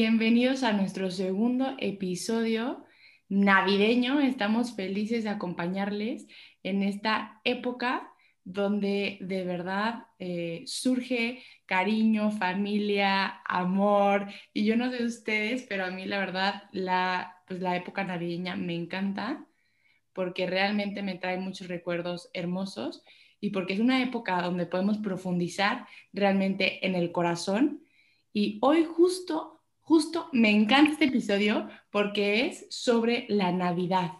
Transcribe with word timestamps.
Bienvenidos 0.00 0.62
a 0.62 0.72
nuestro 0.72 1.10
segundo 1.10 1.74
episodio 1.76 2.84
navideño. 3.28 4.20
Estamos 4.20 4.76
felices 4.76 5.24
de 5.24 5.30
acompañarles 5.30 6.28
en 6.62 6.84
esta 6.84 7.40
época 7.42 8.08
donde 8.44 9.18
de 9.20 9.42
verdad 9.42 10.06
eh, 10.20 10.62
surge 10.66 11.42
cariño, 11.66 12.30
familia, 12.30 13.40
amor. 13.44 14.28
Y 14.54 14.66
yo 14.66 14.76
no 14.76 14.88
sé 14.92 15.02
ustedes, 15.04 15.66
pero 15.68 15.84
a 15.84 15.90
mí 15.90 16.04
la 16.04 16.20
verdad 16.20 16.68
la, 16.70 17.42
pues 17.48 17.60
la 17.60 17.74
época 17.74 18.04
navideña 18.04 18.54
me 18.54 18.76
encanta 18.76 19.48
porque 20.12 20.46
realmente 20.46 21.02
me 21.02 21.16
trae 21.16 21.38
muchos 21.38 21.66
recuerdos 21.66 22.30
hermosos 22.34 23.02
y 23.40 23.50
porque 23.50 23.72
es 23.72 23.80
una 23.80 24.00
época 24.00 24.40
donde 24.42 24.66
podemos 24.66 24.98
profundizar 24.98 25.88
realmente 26.12 26.86
en 26.86 26.94
el 26.94 27.10
corazón. 27.10 27.82
Y 28.32 28.58
hoy 28.62 28.84
justo, 28.84 29.57
justo 29.88 30.28
me 30.32 30.50
encanta 30.50 30.92
este 30.92 31.06
episodio 31.06 31.66
porque 31.90 32.46
es 32.46 32.66
sobre 32.68 33.24
la 33.30 33.52
Navidad. 33.52 34.12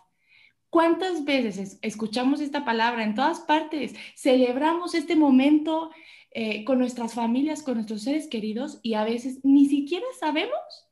¿Cuántas 0.70 1.26
veces 1.26 1.78
escuchamos 1.82 2.40
esta 2.40 2.64
palabra 2.64 3.04
en 3.04 3.14
todas 3.14 3.40
partes? 3.40 3.94
Celebramos 4.16 4.94
este 4.94 5.14
momento 5.14 5.90
eh, 6.30 6.64
con 6.64 6.78
nuestras 6.78 7.12
familias, 7.12 7.62
con 7.62 7.74
nuestros 7.74 8.00
seres 8.04 8.28
queridos 8.28 8.80
y 8.82 8.94
a 8.94 9.04
veces 9.04 9.40
ni 9.44 9.66
siquiera 9.66 10.06
sabemos 10.18 10.88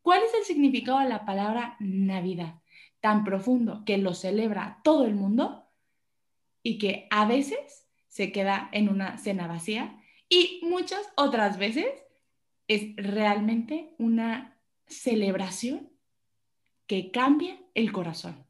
cuál 0.00 0.22
es 0.22 0.32
el 0.38 0.44
significado 0.44 1.00
de 1.00 1.08
la 1.08 1.24
palabra 1.24 1.76
Navidad, 1.80 2.54
tan 3.00 3.24
profundo 3.24 3.82
que 3.84 3.98
lo 3.98 4.14
celebra 4.14 4.78
todo 4.84 5.06
el 5.06 5.16
mundo 5.16 5.66
y 6.62 6.78
que 6.78 7.08
a 7.10 7.26
veces 7.26 7.88
se 8.06 8.30
queda 8.30 8.68
en 8.70 8.90
una 8.90 9.18
cena 9.18 9.48
vacía 9.48 10.00
y 10.28 10.60
muchas 10.62 11.02
otras 11.16 11.58
veces 11.58 11.90
es 12.70 12.94
realmente 12.94 13.96
una 13.98 14.56
celebración 14.86 15.90
que 16.86 17.10
cambia 17.10 17.58
el 17.74 17.90
corazón. 17.90 18.46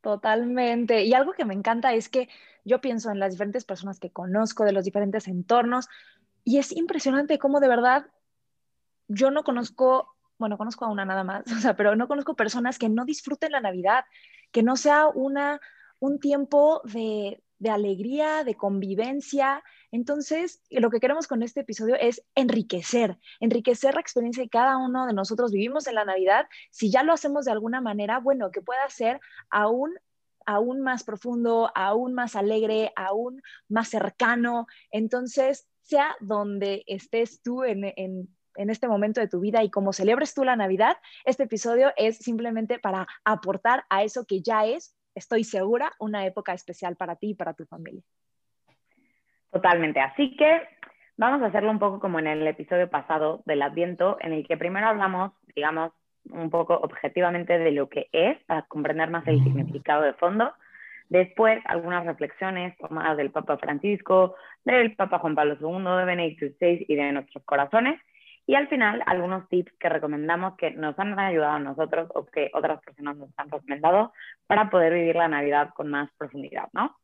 Totalmente. 0.00 1.02
Y 1.02 1.12
algo 1.12 1.32
que 1.32 1.44
me 1.44 1.54
encanta 1.54 1.92
es 1.94 2.08
que 2.08 2.28
yo 2.64 2.80
pienso 2.80 3.10
en 3.10 3.18
las 3.18 3.32
diferentes 3.32 3.64
personas 3.64 3.98
que 3.98 4.12
conozco, 4.12 4.64
de 4.64 4.70
los 4.70 4.84
diferentes 4.84 5.26
entornos, 5.26 5.88
y 6.44 6.58
es 6.58 6.70
impresionante 6.70 7.36
cómo 7.40 7.58
de 7.58 7.66
verdad 7.66 8.06
yo 9.08 9.32
no 9.32 9.42
conozco, 9.42 10.14
bueno, 10.38 10.56
conozco 10.56 10.84
a 10.84 10.92
una 10.92 11.04
nada 11.04 11.24
más, 11.24 11.42
o 11.50 11.58
sea, 11.58 11.74
pero 11.74 11.96
no 11.96 12.06
conozco 12.06 12.36
personas 12.36 12.78
que 12.78 12.88
no 12.88 13.06
disfruten 13.06 13.50
la 13.50 13.60
Navidad, 13.60 14.04
que 14.52 14.62
no 14.62 14.76
sea 14.76 15.08
una, 15.08 15.60
un 15.98 16.20
tiempo 16.20 16.80
de, 16.84 17.42
de 17.58 17.70
alegría, 17.70 18.44
de 18.44 18.54
convivencia. 18.54 19.64
Entonces, 19.90 20.62
lo 20.70 20.90
que 20.90 21.00
queremos 21.00 21.26
con 21.26 21.42
este 21.42 21.60
episodio 21.60 21.96
es 21.96 22.22
enriquecer, 22.34 23.18
enriquecer 23.40 23.94
la 23.94 24.00
experiencia 24.00 24.42
que 24.42 24.50
cada 24.50 24.76
uno 24.76 25.06
de 25.06 25.12
nosotros 25.12 25.52
vivimos 25.52 25.86
en 25.86 25.94
la 25.94 26.04
Navidad. 26.04 26.46
Si 26.70 26.90
ya 26.90 27.02
lo 27.02 27.12
hacemos 27.12 27.46
de 27.46 27.52
alguna 27.52 27.80
manera, 27.80 28.18
bueno, 28.18 28.50
que 28.50 28.62
pueda 28.62 28.88
ser 28.90 29.20
aún 29.50 29.94
aún 30.46 30.80
más 30.80 31.04
profundo, 31.04 31.70
aún 31.74 32.14
más 32.14 32.34
alegre, 32.34 32.90
aún 32.96 33.42
más 33.68 33.88
cercano. 33.88 34.66
Entonces, 34.90 35.68
sea 35.82 36.16
donde 36.20 36.84
estés 36.86 37.42
tú 37.42 37.64
en, 37.64 37.84
en, 37.84 38.70
este 38.70 38.88
momento 38.88 39.20
de 39.20 39.28
tu 39.28 39.40
vida 39.40 39.62
y 39.62 39.70
como 39.70 39.92
celebres 39.92 40.32
tú 40.32 40.44
la 40.44 40.56
Navidad, 40.56 40.96
este 41.26 41.42
episodio 41.42 41.92
es 41.98 42.16
simplemente 42.16 42.78
para 42.78 43.06
aportar 43.24 43.84
a 43.90 44.04
eso 44.04 44.24
que 44.24 44.40
ya 44.40 44.64
es 44.64 44.96
estoy 45.14 45.44
segura, 45.44 45.92
una 45.98 46.24
época 46.24 46.54
especial 46.54 46.96
para 46.96 47.16
ti 47.16 47.30
y 47.30 47.34
para 47.34 47.52
tu 47.52 47.66
familia. 47.66 48.02
Totalmente. 49.50 50.00
Así 50.00 50.36
que 50.36 50.62
vamos 51.16 51.42
a 51.42 51.46
hacerlo 51.46 51.70
un 51.70 51.78
poco 51.78 52.00
como 52.00 52.18
en 52.18 52.26
el 52.26 52.46
episodio 52.46 52.88
pasado 52.88 53.42
del 53.46 53.62
Adviento, 53.62 54.18
en 54.20 54.32
el 54.32 54.46
que 54.46 54.56
primero 54.56 54.86
hablamos, 54.86 55.32
digamos, 55.54 55.92
un 56.30 56.50
poco 56.50 56.74
objetivamente 56.74 57.58
de 57.58 57.72
lo 57.72 57.88
que 57.88 58.08
es, 58.12 58.38
para 58.44 58.62
comprender 58.62 59.10
más 59.10 59.26
el 59.26 59.42
significado 59.42 60.02
de 60.02 60.12
fondo. 60.14 60.52
Después, 61.08 61.60
algunas 61.64 62.04
reflexiones 62.04 62.76
tomadas 62.76 63.16
del 63.16 63.30
Papa 63.30 63.56
Francisco, 63.56 64.34
del 64.64 64.94
Papa 64.94 65.18
Juan 65.18 65.34
Pablo 65.34 65.56
II, 65.58 65.98
de 65.98 66.04
Benedicto 66.04 66.46
XVI 66.46 66.84
y 66.86 66.94
de 66.96 67.12
nuestros 67.12 67.42
corazones. 67.44 67.98
Y 68.46 68.54
al 68.54 68.68
final, 68.68 69.02
algunos 69.06 69.48
tips 69.48 69.72
que 69.78 69.88
recomendamos 69.88 70.56
que 70.56 70.70
nos 70.70 70.98
han 70.98 71.18
ayudado 71.18 71.52
a 71.52 71.58
nosotros 71.58 72.10
o 72.14 72.26
que 72.26 72.50
otras 72.52 72.82
personas 72.82 73.16
nos 73.16 73.30
han 73.38 73.50
recomendado 73.50 74.12
para 74.46 74.70
poder 74.70 74.92
vivir 74.92 75.16
la 75.16 75.28
Navidad 75.28 75.70
con 75.74 75.88
más 75.88 76.10
profundidad, 76.18 76.68
¿no? 76.72 76.96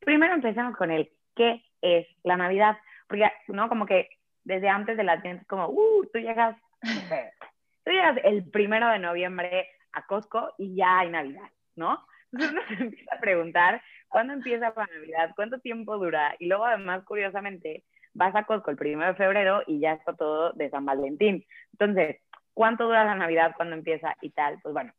primero 0.00 0.34
empecemos 0.34 0.76
con 0.76 0.90
el 0.90 1.10
qué 1.34 1.62
es 1.82 2.06
la 2.22 2.36
Navidad, 2.36 2.76
porque, 3.08 3.30
¿no? 3.48 3.68
Como 3.68 3.86
que 3.86 4.08
desde 4.44 4.68
antes 4.68 4.96
de 4.96 5.04
la 5.04 5.22
como, 5.46 5.68
uh, 5.68 6.06
tú 6.12 6.18
llegas, 6.18 6.56
tú 7.84 7.90
llegas 7.90 8.18
el 8.24 8.48
primero 8.50 8.88
de 8.88 8.98
noviembre 8.98 9.68
a 9.92 10.06
Costco 10.06 10.54
y 10.58 10.74
ya 10.74 11.00
hay 11.00 11.10
Navidad, 11.10 11.50
¿no? 11.76 12.04
Entonces 12.32 12.52
uno 12.52 12.62
se 12.68 12.82
empieza 12.82 13.14
a 13.14 13.20
preguntar, 13.20 13.82
¿cuándo 14.08 14.32
empieza 14.32 14.72
la 14.74 14.86
Navidad? 14.86 15.32
¿Cuánto 15.34 15.60
tiempo 15.60 15.98
dura? 15.98 16.34
Y 16.38 16.46
luego, 16.46 16.64
además, 16.64 17.04
curiosamente, 17.04 17.84
vas 18.14 18.34
a 18.34 18.44
Costco 18.44 18.70
el 18.70 18.76
primero 18.76 19.08
de 19.08 19.16
febrero 19.16 19.62
y 19.66 19.80
ya 19.80 19.92
está 19.92 20.14
todo 20.14 20.52
de 20.52 20.70
San 20.70 20.84
Valentín. 20.84 21.44
Entonces, 21.72 22.16
¿cuánto 22.54 22.84
dura 22.84 23.04
la 23.04 23.14
Navidad? 23.14 23.54
¿Cuándo 23.56 23.76
empieza? 23.76 24.16
Y 24.20 24.30
tal. 24.30 24.58
Pues 24.62 24.72
bueno, 24.72 24.92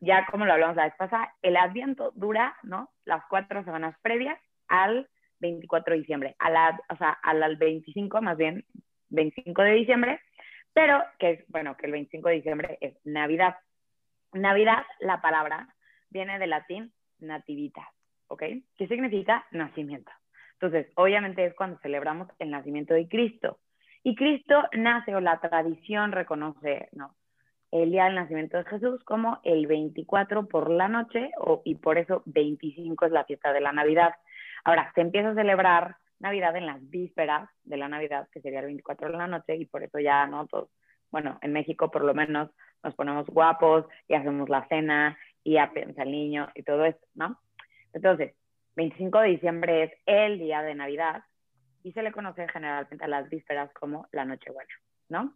ya 0.00 0.26
como 0.26 0.44
lo 0.44 0.52
hablamos 0.52 0.76
la 0.76 0.84
vez 0.84 0.94
pasada, 0.96 1.34
el 1.42 1.56
Adviento 1.56 2.12
dura, 2.14 2.56
¿no? 2.62 2.90
Las 3.04 3.24
cuatro 3.28 3.64
semanas 3.64 3.96
previas 4.02 4.38
al 4.68 5.08
24 5.44 5.92
de 5.94 6.00
diciembre, 6.00 6.36
a 6.38 6.50
la, 6.50 6.80
o 6.88 6.96
sea, 6.96 7.10
al 7.22 7.56
25, 7.56 8.22
más 8.22 8.36
bien, 8.36 8.64
25 9.10 9.62
de 9.62 9.72
diciembre, 9.72 10.20
pero 10.72 11.02
que 11.18 11.30
es, 11.30 11.44
bueno, 11.48 11.76
que 11.76 11.86
el 11.86 11.92
25 11.92 12.28
de 12.28 12.34
diciembre 12.34 12.78
es 12.80 12.94
Navidad. 13.04 13.56
Navidad, 14.32 14.84
la 15.00 15.20
palabra, 15.20 15.68
viene 16.10 16.38
del 16.38 16.50
latín 16.50 16.92
nativitas, 17.20 17.86
¿ok? 18.28 18.42
¿Qué 18.76 18.88
significa 18.88 19.46
nacimiento? 19.52 20.10
Entonces, 20.54 20.90
obviamente 20.96 21.44
es 21.44 21.54
cuando 21.54 21.78
celebramos 21.80 22.28
el 22.38 22.50
nacimiento 22.50 22.94
de 22.94 23.08
Cristo. 23.08 23.58
Y 24.02 24.14
Cristo 24.14 24.64
nace, 24.72 25.14
o 25.14 25.20
la 25.20 25.40
tradición 25.40 26.12
reconoce, 26.12 26.88
¿no? 26.92 27.14
El 27.70 27.90
día 27.90 28.04
del 28.04 28.14
nacimiento 28.14 28.56
de 28.56 28.64
Jesús 28.64 29.02
como 29.04 29.40
el 29.44 29.66
24 29.66 30.46
por 30.46 30.70
la 30.70 30.88
noche, 30.88 31.30
o, 31.38 31.60
y 31.64 31.74
por 31.74 31.98
eso 31.98 32.22
25 32.26 33.06
es 33.06 33.12
la 33.12 33.24
fiesta 33.24 33.52
de 33.52 33.60
la 33.60 33.72
Navidad. 33.72 34.14
Ahora, 34.64 34.90
se 34.94 35.02
empieza 35.02 35.30
a 35.30 35.34
celebrar 35.34 35.96
Navidad 36.18 36.56
en 36.56 36.66
las 36.66 36.88
vísperas 36.88 37.48
de 37.64 37.76
la 37.76 37.88
Navidad, 37.88 38.28
que 38.32 38.40
sería 38.40 38.60
el 38.60 38.66
24 38.66 39.10
de 39.10 39.16
la 39.16 39.26
noche, 39.26 39.56
y 39.56 39.66
por 39.66 39.82
eso 39.82 39.98
ya, 39.98 40.26
¿no? 40.26 40.46
Todos, 40.46 40.70
bueno, 41.10 41.38
en 41.42 41.52
México 41.52 41.90
por 41.90 42.02
lo 42.02 42.14
menos 42.14 42.50
nos 42.82 42.94
ponemos 42.94 43.26
guapos 43.26 43.86
y 44.08 44.14
hacemos 44.14 44.48
la 44.48 44.66
cena 44.68 45.18
y 45.42 45.54
ya 45.54 45.70
piensa 45.72 46.02
el 46.02 46.10
niño 46.10 46.48
y 46.54 46.62
todo 46.62 46.84
eso, 46.84 47.06
¿no? 47.14 47.38
Entonces, 47.92 48.34
25 48.76 49.20
de 49.20 49.28
diciembre 49.28 49.82
es 49.84 49.92
el 50.06 50.38
día 50.38 50.62
de 50.62 50.74
Navidad 50.74 51.22
y 51.82 51.92
se 51.92 52.02
le 52.02 52.12
conoce 52.12 52.48
generalmente 52.48 53.04
a 53.04 53.08
las 53.08 53.28
vísperas 53.28 53.72
como 53.74 54.08
la 54.12 54.24
Nochebuena, 54.24 54.74
¿no? 55.08 55.34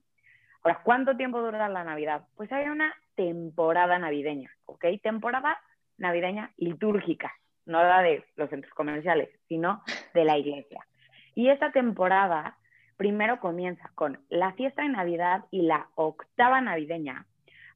Ahora, 0.63 0.81
¿cuánto 0.83 1.17
tiempo 1.17 1.41
dura 1.41 1.69
la 1.69 1.85
Navidad? 1.85 2.27
Pues 2.35 2.51
hay 2.51 2.67
una 2.69 2.93
temporada 3.15 3.99
navideña, 3.99 4.51
¿ok? 4.67 4.85
Temporada 5.03 5.59
navideña 5.99 6.53
litúrgica, 6.57 7.33
no 7.69 7.83
la 7.83 8.03
de 8.03 8.25
los 8.37 8.51
centros 8.51 8.75
comerciales, 8.75 9.29
sino 9.47 9.83
de 10.15 10.25
la 10.25 10.37
iglesia. 10.37 10.87
Y 11.35 11.51
esta 11.51 11.71
temporada 11.71 12.57
primero 12.97 13.39
comienza 13.39 13.91
con 13.95 14.19
la 14.29 14.53
fiesta 14.55 14.83
de 14.83 14.89
Navidad 14.89 15.45
y 15.51 15.63
la 15.63 15.89
octava 15.95 16.61
navideña. 16.61 17.27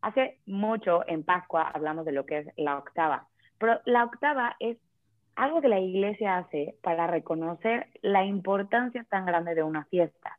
Hace 0.00 0.40
mucho 0.46 1.04
en 1.06 1.22
Pascua 1.22 1.70
hablamos 1.72 2.04
de 2.04 2.12
lo 2.12 2.26
que 2.26 2.38
es 2.38 2.46
la 2.56 2.76
octava, 2.76 3.28
pero 3.58 3.80
la 3.84 4.04
octava 4.04 4.56
es 4.58 4.78
algo 5.36 5.60
que 5.60 5.68
la 5.68 5.78
iglesia 5.78 6.38
hace 6.38 6.74
para 6.82 7.06
reconocer 7.06 7.86
la 8.02 8.24
importancia 8.24 9.04
tan 9.04 9.26
grande 9.26 9.54
de 9.54 9.62
una 9.62 9.84
fiesta. 9.84 10.38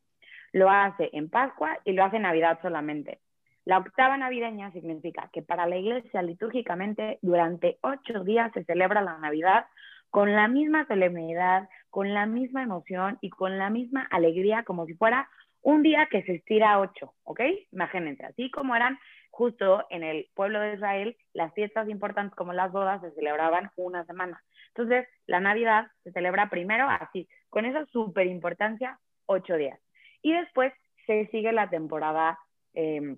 Lo 0.51 0.69
hace 0.69 1.09
en 1.13 1.29
Pascua 1.29 1.79
y 1.85 1.93
lo 1.93 2.03
hace 2.03 2.17
en 2.17 2.23
Navidad 2.23 2.59
solamente. 2.61 3.19
La 3.65 3.77
octava 3.77 4.17
navideña 4.17 4.71
significa 4.71 5.29
que 5.31 5.41
para 5.41 5.65
la 5.67 5.77
iglesia 5.77 6.21
litúrgicamente 6.21 7.19
durante 7.21 7.77
ocho 7.81 8.23
días 8.23 8.51
se 8.53 8.65
celebra 8.65 9.01
la 9.01 9.17
Navidad 9.17 9.65
con 10.09 10.33
la 10.33 10.47
misma 10.47 10.85
solemnidad, 10.87 11.69
con 11.89 12.13
la 12.13 12.25
misma 12.25 12.63
emoción 12.63 13.17
y 13.21 13.29
con 13.29 13.57
la 13.57 13.69
misma 13.69 14.07
alegría 14.11 14.63
como 14.63 14.85
si 14.85 14.93
fuera 14.93 15.29
un 15.61 15.81
día 15.81 16.07
que 16.11 16.23
se 16.23 16.35
estira 16.35 16.79
ocho, 16.79 17.13
¿ok? 17.23 17.39
Imagínense, 17.71 18.25
así 18.25 18.51
como 18.51 18.75
eran 18.75 18.99
justo 19.31 19.85
en 19.89 20.03
el 20.03 20.29
pueblo 20.35 20.59
de 20.59 20.75
Israel, 20.75 21.17
las 21.33 21.53
fiestas 21.53 21.89
importantes 21.89 22.35
como 22.35 22.53
las 22.53 22.71
bodas 22.71 23.01
se 23.01 23.11
celebraban 23.13 23.71
una 23.77 24.05
semana. 24.05 24.43
Entonces, 24.67 25.07
la 25.25 25.39
Navidad 25.39 25.87
se 26.03 26.11
celebra 26.11 26.49
primero 26.49 26.87
así, 26.87 27.27
con 27.49 27.65
esa 27.65 27.85
súper 27.87 28.27
importancia, 28.27 28.99
ocho 29.25 29.55
días. 29.55 29.79
Y 30.21 30.33
después 30.33 30.73
se 31.07 31.27
sigue 31.31 31.51
la 31.51 31.69
temporada 31.69 32.37
em, 32.73 33.17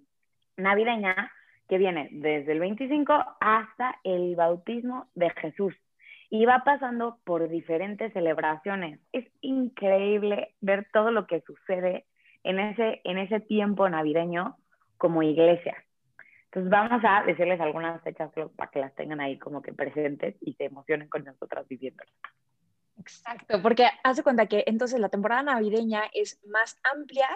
navideña, 0.57 1.31
que 1.67 1.77
viene 1.77 2.09
desde 2.11 2.51
el 2.51 2.59
25 2.59 3.13
hasta 3.39 3.99
el 4.03 4.35
bautismo 4.35 5.07
de 5.15 5.29
Jesús. 5.31 5.73
Y 6.29 6.45
va 6.45 6.63
pasando 6.63 7.19
por 7.23 7.47
diferentes 7.49 8.11
celebraciones. 8.13 8.99
Es 9.11 9.25
increíble 9.41 10.55
ver 10.61 10.87
todo 10.91 11.11
lo 11.11 11.27
que 11.27 11.41
sucede 11.41 12.05
en 12.43 12.59
ese, 12.59 13.01
en 13.03 13.17
ese 13.17 13.39
tiempo 13.39 13.87
navideño 13.89 14.57
como 14.97 15.23
iglesia. 15.23 15.75
Entonces 16.45 16.71
vamos 16.71 17.01
a 17.03 17.23
decirles 17.23 17.59
algunas 17.59 18.01
fechas 18.01 18.31
para 18.55 18.71
que 18.71 18.79
las 18.79 18.95
tengan 18.95 19.19
ahí 19.19 19.37
como 19.37 19.61
que 19.61 19.73
presentes 19.73 20.35
y 20.41 20.53
se 20.53 20.65
emocionen 20.65 21.09
con 21.09 21.23
nosotras 21.23 21.67
viviéndolas. 21.67 22.13
Exacto, 22.97 23.61
porque 23.61 23.87
hace 24.03 24.23
cuenta 24.23 24.45
que 24.45 24.63
entonces 24.65 24.99
la 24.99 25.09
temporada 25.09 25.43
navideña 25.43 26.03
es 26.13 26.41
más 26.47 26.79
amplia 26.95 27.27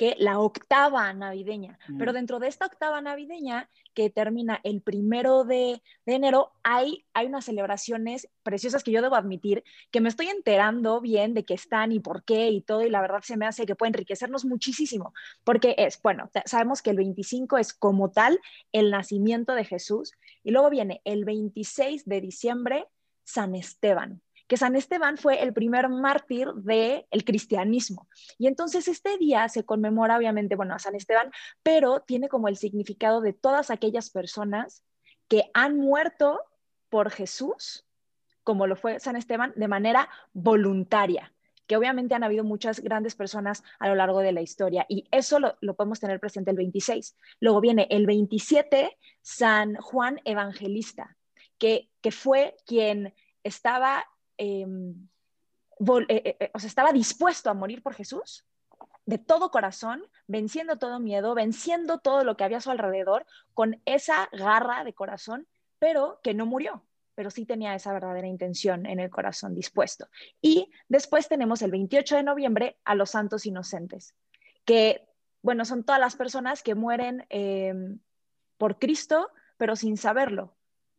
que 0.00 0.16
la 0.18 0.38
octava 0.38 1.12
navideña. 1.12 1.78
Pero 1.98 2.14
dentro 2.14 2.38
de 2.38 2.48
esta 2.48 2.64
octava 2.64 3.02
navideña, 3.02 3.68
que 3.92 4.08
termina 4.08 4.58
el 4.64 4.80
primero 4.80 5.44
de, 5.44 5.82
enero, 6.06 6.52
hay, 6.62 7.04
hay 7.12 7.26
unas 7.26 7.44
celebraciones 7.44 8.26
preciosas 8.42 8.82
que 8.82 8.92
yo 8.92 9.02
debo 9.02 9.16
admitir, 9.16 9.62
que 9.90 10.00
me 10.00 10.08
estoy 10.08 10.28
enterando 10.28 11.02
bien 11.02 11.34
de 11.34 11.44
qué 11.44 11.52
están 11.52 11.92
y 11.92 12.00
por 12.00 12.24
qué 12.24 12.48
y 12.48 12.62
todo, 12.62 12.80
y 12.80 12.88
la 12.88 13.02
verdad 13.02 13.20
se 13.22 13.36
me 13.36 13.44
hace 13.44 13.66
que 13.66 13.76
puede 13.76 13.90
enriquecernos 13.90 14.46
muchísimo, 14.46 15.12
porque 15.44 15.74
es, 15.76 16.00
bueno, 16.00 16.30
sabemos 16.46 16.80
que 16.80 16.88
el 16.88 16.96
25 16.96 17.58
es 17.58 17.74
como 17.74 18.10
tal 18.10 18.40
el 18.72 18.90
nacimiento 18.90 19.52
de 19.52 19.66
Jesús, 19.66 20.12
y 20.42 20.50
luego 20.50 20.70
viene 20.70 21.02
el 21.04 21.26
26 21.26 22.06
de 22.06 22.20
diciembre, 22.22 22.86
San 23.22 23.54
Esteban 23.54 24.22
que 24.50 24.56
San 24.56 24.74
Esteban 24.74 25.16
fue 25.16 25.44
el 25.44 25.52
primer 25.52 25.88
mártir 25.88 26.48
del 26.54 27.06
el 27.12 27.24
cristianismo. 27.24 28.08
Y 28.36 28.48
entonces 28.48 28.88
este 28.88 29.16
día 29.16 29.48
se 29.48 29.64
conmemora 29.64 30.16
obviamente, 30.18 30.56
bueno, 30.56 30.74
a 30.74 30.80
San 30.80 30.96
Esteban, 30.96 31.30
pero 31.62 32.00
tiene 32.00 32.28
como 32.28 32.48
el 32.48 32.56
significado 32.56 33.20
de 33.20 33.32
todas 33.32 33.70
aquellas 33.70 34.10
personas 34.10 34.82
que 35.28 35.44
han 35.54 35.76
muerto 35.76 36.40
por 36.88 37.10
Jesús, 37.10 37.86
como 38.42 38.66
lo 38.66 38.74
fue 38.74 38.98
San 38.98 39.14
Esteban, 39.14 39.52
de 39.54 39.68
manera 39.68 40.08
voluntaria 40.32 41.32
que 41.68 41.76
obviamente 41.76 42.16
han 42.16 42.24
habido 42.24 42.42
muchas 42.42 42.80
grandes 42.80 43.14
personas 43.14 43.62
a 43.78 43.86
lo 43.86 43.94
largo 43.94 44.18
de 44.18 44.32
la 44.32 44.40
historia 44.40 44.84
y 44.88 45.04
eso 45.12 45.38
lo, 45.38 45.56
lo, 45.60 45.76
podemos 45.76 46.00
tener 46.00 46.18
presente 46.18 46.50
el 46.50 46.56
26. 46.56 47.16
Luego 47.38 47.60
viene 47.60 47.86
el 47.88 48.06
27, 48.06 48.98
San 49.22 49.76
Juan 49.76 50.20
Evangelista, 50.24 51.16
que, 51.58 51.88
que 52.00 52.10
fue 52.10 52.56
quien 52.66 53.14
estaba 53.44 54.04
eh, 54.40 54.66
eh, 56.08 56.36
eh, 56.40 56.50
o 56.54 56.58
sea, 56.58 56.68
estaba 56.68 56.92
dispuesto 56.92 57.50
a 57.50 57.54
morir 57.54 57.82
por 57.82 57.94
Jesús 57.94 58.44
de 59.06 59.18
todo 59.18 59.50
corazón, 59.50 60.02
venciendo 60.26 60.78
todo 60.78 61.00
miedo, 61.00 61.34
venciendo 61.34 61.98
todo 61.98 62.22
lo 62.22 62.36
que 62.36 62.44
había 62.44 62.58
a 62.58 62.60
su 62.60 62.70
alrededor, 62.70 63.26
con 63.54 63.80
esa 63.84 64.28
garra 64.32 64.84
de 64.84 64.92
corazón, 64.92 65.48
pero 65.78 66.20
que 66.22 66.32
no 66.32 66.46
murió, 66.46 66.84
pero 67.14 67.30
sí 67.30 67.44
tenía 67.44 67.74
esa 67.74 67.92
verdadera 67.92 68.28
intención 68.28 68.86
en 68.86 69.00
el 69.00 69.10
corazón 69.10 69.54
dispuesto. 69.54 70.08
Y 70.40 70.70
después 70.88 71.28
tenemos 71.28 71.60
el 71.62 71.72
28 71.72 72.16
de 72.16 72.22
noviembre 72.22 72.78
a 72.84 72.94
los 72.94 73.10
santos 73.10 73.46
inocentes, 73.46 74.14
que, 74.64 75.08
bueno, 75.42 75.64
son 75.64 75.82
todas 75.82 76.00
las 76.00 76.14
personas 76.14 76.62
que 76.62 76.74
mueren 76.74 77.26
em, 77.30 77.98
por 78.58 78.78
Cristo, 78.78 79.30
pero 79.56 79.74
sin 79.74 79.96
saberlo, 79.96 80.54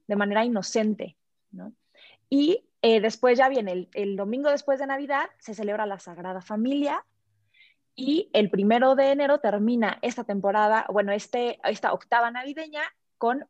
de 0.07 0.15
manera 0.15 0.43
inocente, 0.43 1.17
¿no? 1.51 1.73
Y 2.29 2.65
eh, 2.81 2.99
después 2.99 3.37
ya 3.37 3.47
viene 3.47 3.89
el, 3.93 4.15
domingo 4.15 4.49
después 4.49 4.79
de 4.79 4.87
Navidad, 4.87 5.29
se 5.37 5.53
celebra 5.53 5.85
la 5.85 5.99
Sagrada 5.99 6.41
Familia 6.41 7.05
y 7.95 8.29
el 8.33 8.49
primero 8.49 8.95
de 8.95 9.11
enero 9.11 9.39
termina 9.39 9.99
esta 10.01 10.23
temporada, 10.23 10.87
bueno, 10.89 11.11
este, 11.11 11.59
esta 11.63 11.93
octava 11.93 12.31
navideña 12.31 12.81
con 13.19 13.45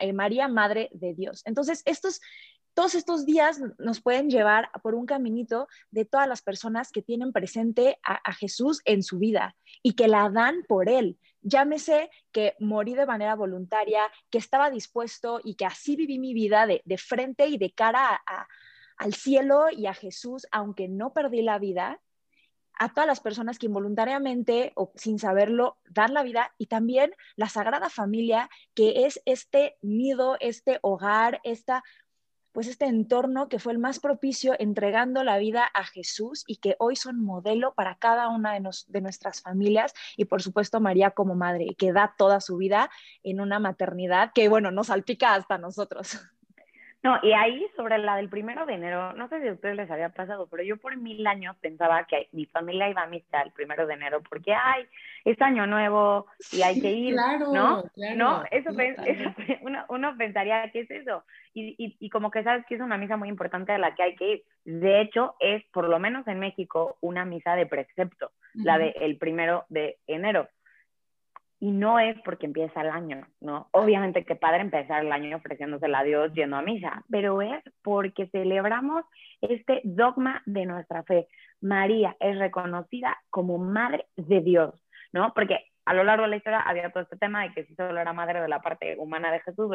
eh, 0.00 0.12
María, 0.12 0.48
Madre 0.48 0.90
de 0.92 1.14
Dios. 1.14 1.40
Entonces, 1.46 1.82
estos, 1.86 2.20
todos 2.74 2.94
estos 2.94 3.24
días 3.24 3.58
nos 3.78 4.02
pueden 4.02 4.28
llevar 4.28 4.68
por 4.82 4.94
un 4.94 5.06
caminito 5.06 5.66
de 5.90 6.04
todas 6.04 6.28
las 6.28 6.42
personas 6.42 6.92
que 6.92 7.00
tienen 7.00 7.32
presente 7.32 7.98
a, 8.02 8.34
Jesús 8.34 8.82
en 8.84 9.02
su 9.02 9.18
vida 9.18 9.56
y 9.82 9.94
que 9.94 10.08
la 10.08 10.28
dan 10.28 10.62
por 10.68 10.90
Él. 10.90 11.18
Llámese 11.40 12.10
que 12.32 12.54
morí 12.60 12.94
de 12.94 13.06
manera 13.06 13.34
voluntaria, 13.34 14.02
que 14.28 14.38
estaba 14.38 14.70
dispuesto 14.70 15.40
y 15.42 15.54
que 15.54 15.64
así 15.64 15.96
viví 15.96 16.18
mi 16.18 16.34
vida 16.34 16.66
de, 16.66 16.82
de 16.84 16.98
frente 16.98 17.46
y 17.46 17.56
de 17.56 17.70
cara 17.70 18.20
a, 18.26 18.46
al 18.96 19.14
cielo 19.14 19.66
y 19.70 19.86
a 19.86 19.94
Jesús, 19.94 20.46
aunque 20.50 20.88
no 20.88 21.12
perdí 21.12 21.42
la 21.42 21.58
vida, 21.58 22.00
a 22.78 22.92
todas 22.92 23.06
las 23.06 23.20
personas 23.20 23.58
que 23.58 23.66
involuntariamente 23.66 24.72
o 24.74 24.92
sin 24.96 25.18
saberlo 25.18 25.78
dan 25.88 26.12
la 26.14 26.22
vida 26.22 26.52
y 26.58 26.66
también 26.66 27.12
la 27.36 27.48
Sagrada 27.48 27.88
Familia, 27.88 28.50
que 28.74 29.06
es 29.06 29.20
este 29.26 29.76
nido, 29.80 30.36
este 30.40 30.78
hogar, 30.82 31.40
esta 31.44 31.82
pues 32.52 32.68
este 32.68 32.86
entorno 32.86 33.48
que 33.48 33.58
fue 33.58 33.72
el 33.72 33.80
más 33.80 33.98
propicio 33.98 34.54
entregando 34.60 35.24
la 35.24 35.38
vida 35.38 35.68
a 35.74 35.84
Jesús 35.84 36.44
y 36.46 36.58
que 36.58 36.76
hoy 36.78 36.94
son 36.94 37.20
modelo 37.20 37.74
para 37.74 37.96
cada 37.96 38.28
una 38.28 38.52
de, 38.52 38.70
de 38.86 39.00
nuestras 39.00 39.42
familias 39.42 39.92
y 40.16 40.26
por 40.26 40.40
supuesto 40.40 40.78
María 40.78 41.10
como 41.10 41.34
madre, 41.34 41.74
que 41.76 41.92
da 41.92 42.14
toda 42.16 42.40
su 42.40 42.56
vida 42.56 42.90
en 43.24 43.40
una 43.40 43.58
maternidad 43.58 44.30
que 44.32 44.48
bueno, 44.48 44.70
nos 44.70 44.86
salpica 44.86 45.34
hasta 45.34 45.58
nosotros. 45.58 46.20
No, 47.04 47.18
y 47.22 47.34
ahí 47.34 47.66
sobre 47.76 47.98
la 47.98 48.16
del 48.16 48.30
primero 48.30 48.64
de 48.64 48.72
enero, 48.72 49.12
no 49.12 49.28
sé 49.28 49.42
si 49.42 49.48
a 49.48 49.52
ustedes 49.52 49.76
les 49.76 49.90
había 49.90 50.08
pasado, 50.08 50.48
pero 50.50 50.62
yo 50.62 50.78
por 50.78 50.96
mil 50.96 51.26
años 51.26 51.54
pensaba 51.60 52.04
que 52.04 52.28
mi 52.32 52.46
familia 52.46 52.88
iba 52.88 53.02
a 53.02 53.06
misa 53.06 53.42
el 53.42 53.52
primero 53.52 53.86
de 53.86 53.92
enero 53.92 54.22
porque, 54.26 54.54
ay, 54.54 54.86
es 55.26 55.38
año 55.42 55.66
nuevo 55.66 56.24
y 56.50 56.62
hay 56.62 56.80
que 56.80 56.90
ir, 56.92 57.12
claro, 57.12 57.52
¿no? 57.52 57.82
Claro, 57.94 58.16
¿No? 58.16 58.44
Eso, 58.50 58.70
uno, 59.60 59.84
uno, 59.90 60.16
pensaría 60.16 60.70
que 60.70 60.80
es 60.80 60.90
eso. 60.90 61.24
Y, 61.52 61.74
y, 61.76 61.94
y 62.00 62.08
como 62.08 62.30
que 62.30 62.42
sabes 62.42 62.64
que 62.64 62.76
es 62.76 62.80
una 62.80 62.96
misa 62.96 63.18
muy 63.18 63.28
importante 63.28 63.72
a 63.72 63.78
la 63.78 63.94
que 63.94 64.02
hay 64.02 64.16
que 64.16 64.32
ir. 64.32 64.44
De 64.64 65.02
hecho, 65.02 65.34
es, 65.40 65.62
por 65.74 65.90
lo 65.90 65.98
menos 65.98 66.26
en 66.26 66.38
México, 66.38 66.96
una 67.02 67.26
misa 67.26 67.54
de 67.54 67.66
precepto, 67.66 68.30
la 68.54 68.78
del 68.78 68.94
el 68.98 69.18
primero 69.18 69.66
de 69.68 69.98
enero 70.06 70.48
y 71.64 71.70
no 71.70 71.98
es 71.98 72.20
porque 72.26 72.44
empieza 72.44 72.82
el 72.82 72.90
año, 72.90 73.26
¿no? 73.40 73.68
Obviamente 73.70 74.26
que 74.26 74.36
padre 74.36 74.60
empezar 74.60 75.02
el 75.02 75.10
año 75.10 75.38
ofreciéndosela 75.38 76.00
a 76.00 76.04
Dios 76.04 76.30
yendo 76.34 76.58
a 76.58 76.62
misa, 76.62 77.02
pero 77.08 77.40
es 77.40 77.64
porque 77.82 78.26
celebramos 78.26 79.06
este 79.40 79.80
dogma 79.82 80.42
de 80.44 80.66
nuestra 80.66 81.04
fe. 81.04 81.26
María 81.62 82.16
es 82.20 82.38
reconocida 82.38 83.16
como 83.30 83.56
madre 83.56 84.04
de 84.14 84.42
Dios, 84.42 84.74
¿no? 85.14 85.32
Porque 85.32 85.58
a 85.86 85.94
lo 85.94 86.04
largo 86.04 86.24
de 86.24 86.32
la 86.32 86.36
historia 86.36 86.60
había 86.60 86.90
todo 86.90 87.04
este 87.04 87.16
tema 87.16 87.44
de 87.44 87.54
que 87.54 87.64
si 87.64 87.74
solo 87.76 87.98
era 87.98 88.12
madre 88.12 88.42
de 88.42 88.48
la 88.48 88.60
parte 88.60 88.98
humana 88.98 89.32
de 89.32 89.40
Jesús, 89.40 89.70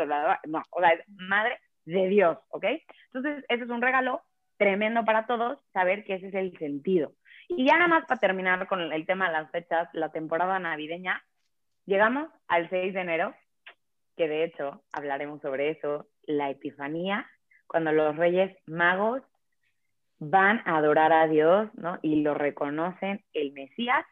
no, 0.46 0.64
o 0.70 0.80
sea, 0.82 0.92
es 0.92 1.04
madre 1.08 1.58
de 1.86 2.08
Dios, 2.08 2.38
¿ok? 2.50 2.66
Entonces, 3.12 3.44
ese 3.50 3.64
es 3.64 3.70
un 3.72 3.82
regalo 3.82 4.22
tremendo 4.58 5.06
para 5.06 5.26
todos, 5.26 5.58
saber 5.74 6.04
que 6.04 6.14
ese 6.14 6.28
es 6.28 6.36
el 6.36 6.56
sentido. 6.60 7.14
Y 7.48 7.66
ya 7.66 7.78
nada 7.78 7.88
más 7.88 8.06
para 8.06 8.20
terminar 8.20 8.68
con 8.68 8.80
el 8.80 9.06
tema 9.08 9.26
de 9.26 9.34
las 9.34 9.50
fechas, 9.50 9.90
la 9.94 10.12
temporada 10.12 10.60
navideña, 10.60 11.24
Llegamos 11.90 12.30
al 12.48 12.70
6 12.70 12.94
de 12.94 13.02
enero, 13.02 13.34
que 14.16 14.28
de 14.28 14.44
hecho 14.44 14.84
hablaremos 14.94 15.42
sobre 15.42 15.72
eso, 15.72 16.06
la 16.22 16.52
Epifanía, 16.52 17.28
cuando 17.66 17.92
los 17.92 18.16
reyes 18.16 18.56
magos 18.68 19.24
van 20.20 20.62
a 20.66 20.78
adorar 20.78 21.12
a 21.12 21.26
Dios, 21.26 21.68
¿no? 21.74 21.98
Y 22.04 22.22
lo 22.22 22.36
reconocen 22.36 23.26
el 23.34 23.54
Mesías, 23.54 24.06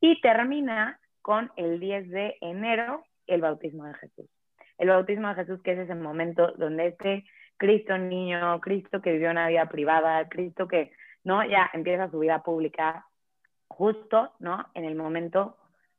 y 0.00 0.20
termina 0.20 1.00
con 1.20 1.50
el 1.56 1.80
10 1.80 2.10
de 2.10 2.36
enero, 2.42 3.02
el 3.26 3.40
bautismo 3.40 3.86
de 3.86 3.94
Jesús. 3.94 4.30
El 4.78 4.90
bautismo 4.90 5.26
de 5.26 5.34
Jesús, 5.34 5.60
que 5.64 5.72
es 5.72 5.80
ese 5.80 5.96
momento 5.96 6.52
donde 6.52 6.86
este 6.86 7.24
Cristo 7.56 7.98
niño, 7.98 8.60
Cristo 8.60 9.02
que 9.02 9.10
vivió 9.10 9.32
una 9.32 9.48
vida 9.48 9.66
privada, 9.66 10.28
Cristo 10.28 10.68
que, 10.68 10.92
¿no? 11.24 11.44
Ya 11.44 11.68
empieza 11.72 12.08
su 12.08 12.20
vida 12.20 12.44
pública, 12.44 13.04
justo, 13.66 14.32
¿no? 14.38 14.64
En 14.74 14.84
el 14.84 14.94
momento 14.94 15.56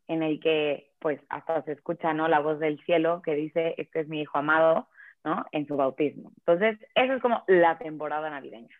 en 0.08 0.24
el 0.24 0.40
que 0.40 0.87
pues 1.00 1.20
hasta 1.30 1.62
se 1.64 1.74
escucha, 1.74 2.14
¿no? 2.14 2.28
La 2.28 2.40
voz 2.40 2.60
del 2.60 2.80
cielo 2.86 3.22
que 3.22 3.36
dice, 3.36 3.76
este 3.78 4.02
es 4.02 4.08
mi 4.08 4.22
hijo 4.22 4.38
amado, 4.38 4.88
¿no? 5.24 5.46
En 5.52 5.68
su 5.68 5.76
bautismo. 5.76 6.32
Entonces, 6.38 6.80
eso 6.96 7.14
es 7.14 7.22
como 7.22 7.44
la 7.48 7.78
temporada 7.78 8.30
navideña. 8.30 8.76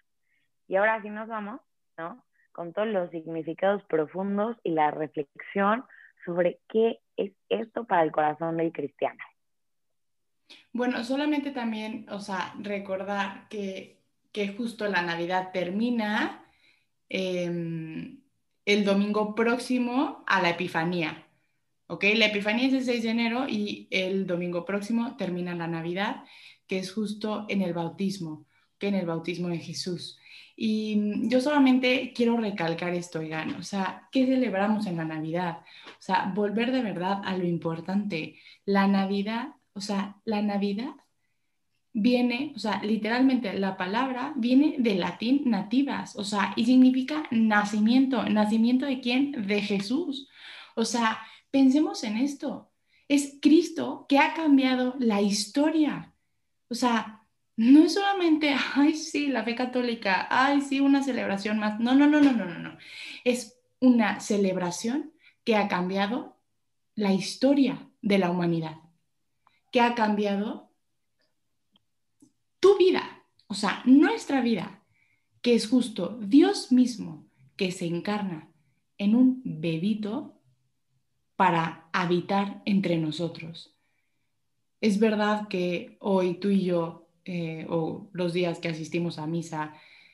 Y 0.68 0.76
ahora 0.76 1.02
sí 1.02 1.10
nos 1.10 1.28
vamos, 1.28 1.62
¿no? 1.98 2.24
Con 2.52 2.74
todos 2.74 2.88
los 2.88 3.10
significados 3.12 3.84
profundos 3.84 4.58
y 4.64 4.72
la 4.72 4.92
reflexión 4.92 5.86
sobre 6.26 6.60
qué 6.70 7.00
es 7.16 7.32
esto 7.50 7.86
para 7.86 8.04
el 8.04 8.12
corazón 8.12 8.58
del 8.58 8.72
cristiano. 8.72 9.24
Bueno, 10.74 11.04
solamente 11.04 11.52
también, 11.52 12.06
o 12.10 12.20
sea, 12.20 12.54
recordar 12.60 13.48
que 13.50 13.98
que 14.38 14.50
justo 14.50 14.88
la 14.88 15.02
Navidad 15.02 15.50
termina 15.52 16.46
em, 17.10 18.20
el 18.66 18.86
domingo 18.86 19.34
próximo 19.34 20.24
a 20.28 20.42
la 20.44 20.52
Epifanía. 20.52 21.27
¿Ok? 21.88 22.06
La 22.16 22.28
Epifanía 22.28 22.68
es 22.68 22.74
el 22.74 22.84
6 22.84 23.04
de 23.04 23.10
enero 23.10 23.48
y 23.48 23.88
el 23.92 24.28
domingo 24.28 24.66
próximo 24.66 25.16
termina 25.16 25.56
la 25.56 25.68
Navidad, 25.68 26.24
que 26.68 26.80
es 26.80 26.92
justo 26.92 27.46
en 27.50 27.62
el 27.62 27.74
bautismo, 27.74 28.46
que 28.78 28.90
en 28.90 28.96
el 28.96 29.06
bautismo 29.06 29.48
de 29.48 29.60
Jesús. 29.60 30.20
Y 30.60 31.30
yo 31.30 31.40
solamente 31.40 32.14
quiero 32.16 32.36
recalcar 32.36 32.94
esto, 32.94 33.20
oigan, 33.20 33.56
o 33.56 33.64
sea, 33.64 34.10
¿qué 34.12 34.26
celebramos 34.26 34.88
en 34.88 34.98
la 34.98 35.06
Navidad? 35.06 35.60
O 35.88 36.02
sea, 36.02 36.32
volver 36.36 36.72
de 36.72 36.82
verdad 36.82 37.22
a 37.24 37.38
lo 37.38 37.46
importante. 37.46 38.40
La 38.66 38.88
Navidad, 38.88 39.50
o 39.74 39.82
sea, 39.82 40.18
la 40.26 40.42
Navidad 40.42 40.96
viene, 41.94 42.54
o 42.56 42.60
sea, 42.60 42.82
literalmente 42.84 43.54
la 43.54 43.78
palabra 43.78 44.34
viene 44.36 44.76
del 44.80 45.00
latín 45.00 45.44
nativas, 45.46 46.16
o 46.16 46.24
sea, 46.24 46.54
y 46.56 46.66
significa 46.66 47.24
nacimiento. 47.32 48.28
¿Nacimiento 48.28 48.86
de 48.88 49.00
quién? 49.00 49.48
De 49.48 49.62
Jesús. 49.62 50.28
O 50.76 50.86
sea, 50.86 51.20
pensemos 51.58 52.04
en 52.04 52.18
esto. 52.18 52.70
Es 53.08 53.40
Cristo 53.42 54.06
que 54.08 54.20
ha 54.20 54.36
cambiado 54.36 54.94
la 55.00 55.22
historia. 55.22 56.14
O 56.70 56.76
sea, 56.76 57.26
no 57.56 57.84
es 57.84 57.96
solamente, 57.96 58.56
ay, 58.76 58.94
sí, 58.94 59.28
la 59.28 59.44
fe 59.44 59.56
católica, 59.56 60.28
ay, 60.30 60.62
sí, 60.62 60.80
una 60.80 61.02
celebración 61.02 61.58
más. 61.58 61.80
No, 61.80 61.96
no, 61.96 62.06
no, 62.06 62.22
no, 62.22 62.32
no, 62.32 62.46
no. 62.46 62.78
Es 63.24 63.58
una 63.80 64.20
celebración 64.20 65.14
que 65.44 65.56
ha 65.56 65.68
cambiado 65.68 66.38
la 66.94 67.12
historia 67.12 67.90
de 68.04 68.20
la 68.20 68.30
humanidad, 68.30 68.78
que 69.72 69.82
ha 69.82 69.96
cambiado 69.96 70.70
tu 72.60 72.78
vida, 72.78 73.24
o 73.48 73.56
sea, 73.56 73.82
nuestra 73.86 74.42
vida, 74.42 74.84
que 75.42 75.56
es 75.56 75.68
justo 75.68 76.20
Dios 76.22 76.72
mismo 76.72 77.26
que 77.56 77.72
se 77.72 77.86
encarna 77.86 78.52
en 79.00 79.16
un 79.16 79.42
bebito 79.44 80.37
para 81.38 81.88
habitar 81.94 82.62
entre 82.66 82.98
nosotros. 82.98 83.74
Es 84.82 85.00
verdad 85.00 85.48
que 85.48 85.96
hoy 86.02 86.36
tú 86.36 86.50
y 86.50 86.66
yo, 86.66 87.08
eh, 87.26 87.66
o 87.70 88.10
los 88.12 88.34
días 88.34 88.60
que 88.60 88.68
asistimos 88.68 89.18
a 89.20 89.28
misa, 89.28 89.74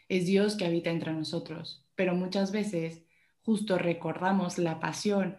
es 0.10 0.28
Dios 0.28 0.56
que 0.56 0.66
habita 0.66 0.92
entre 0.92 1.14
nosotros, 1.14 1.86
pero 1.96 2.14
muchas 2.14 2.52
veces 2.52 3.04
justo 3.42 3.78
recordamos 3.78 4.58
la 4.58 4.80
pasión 4.80 5.38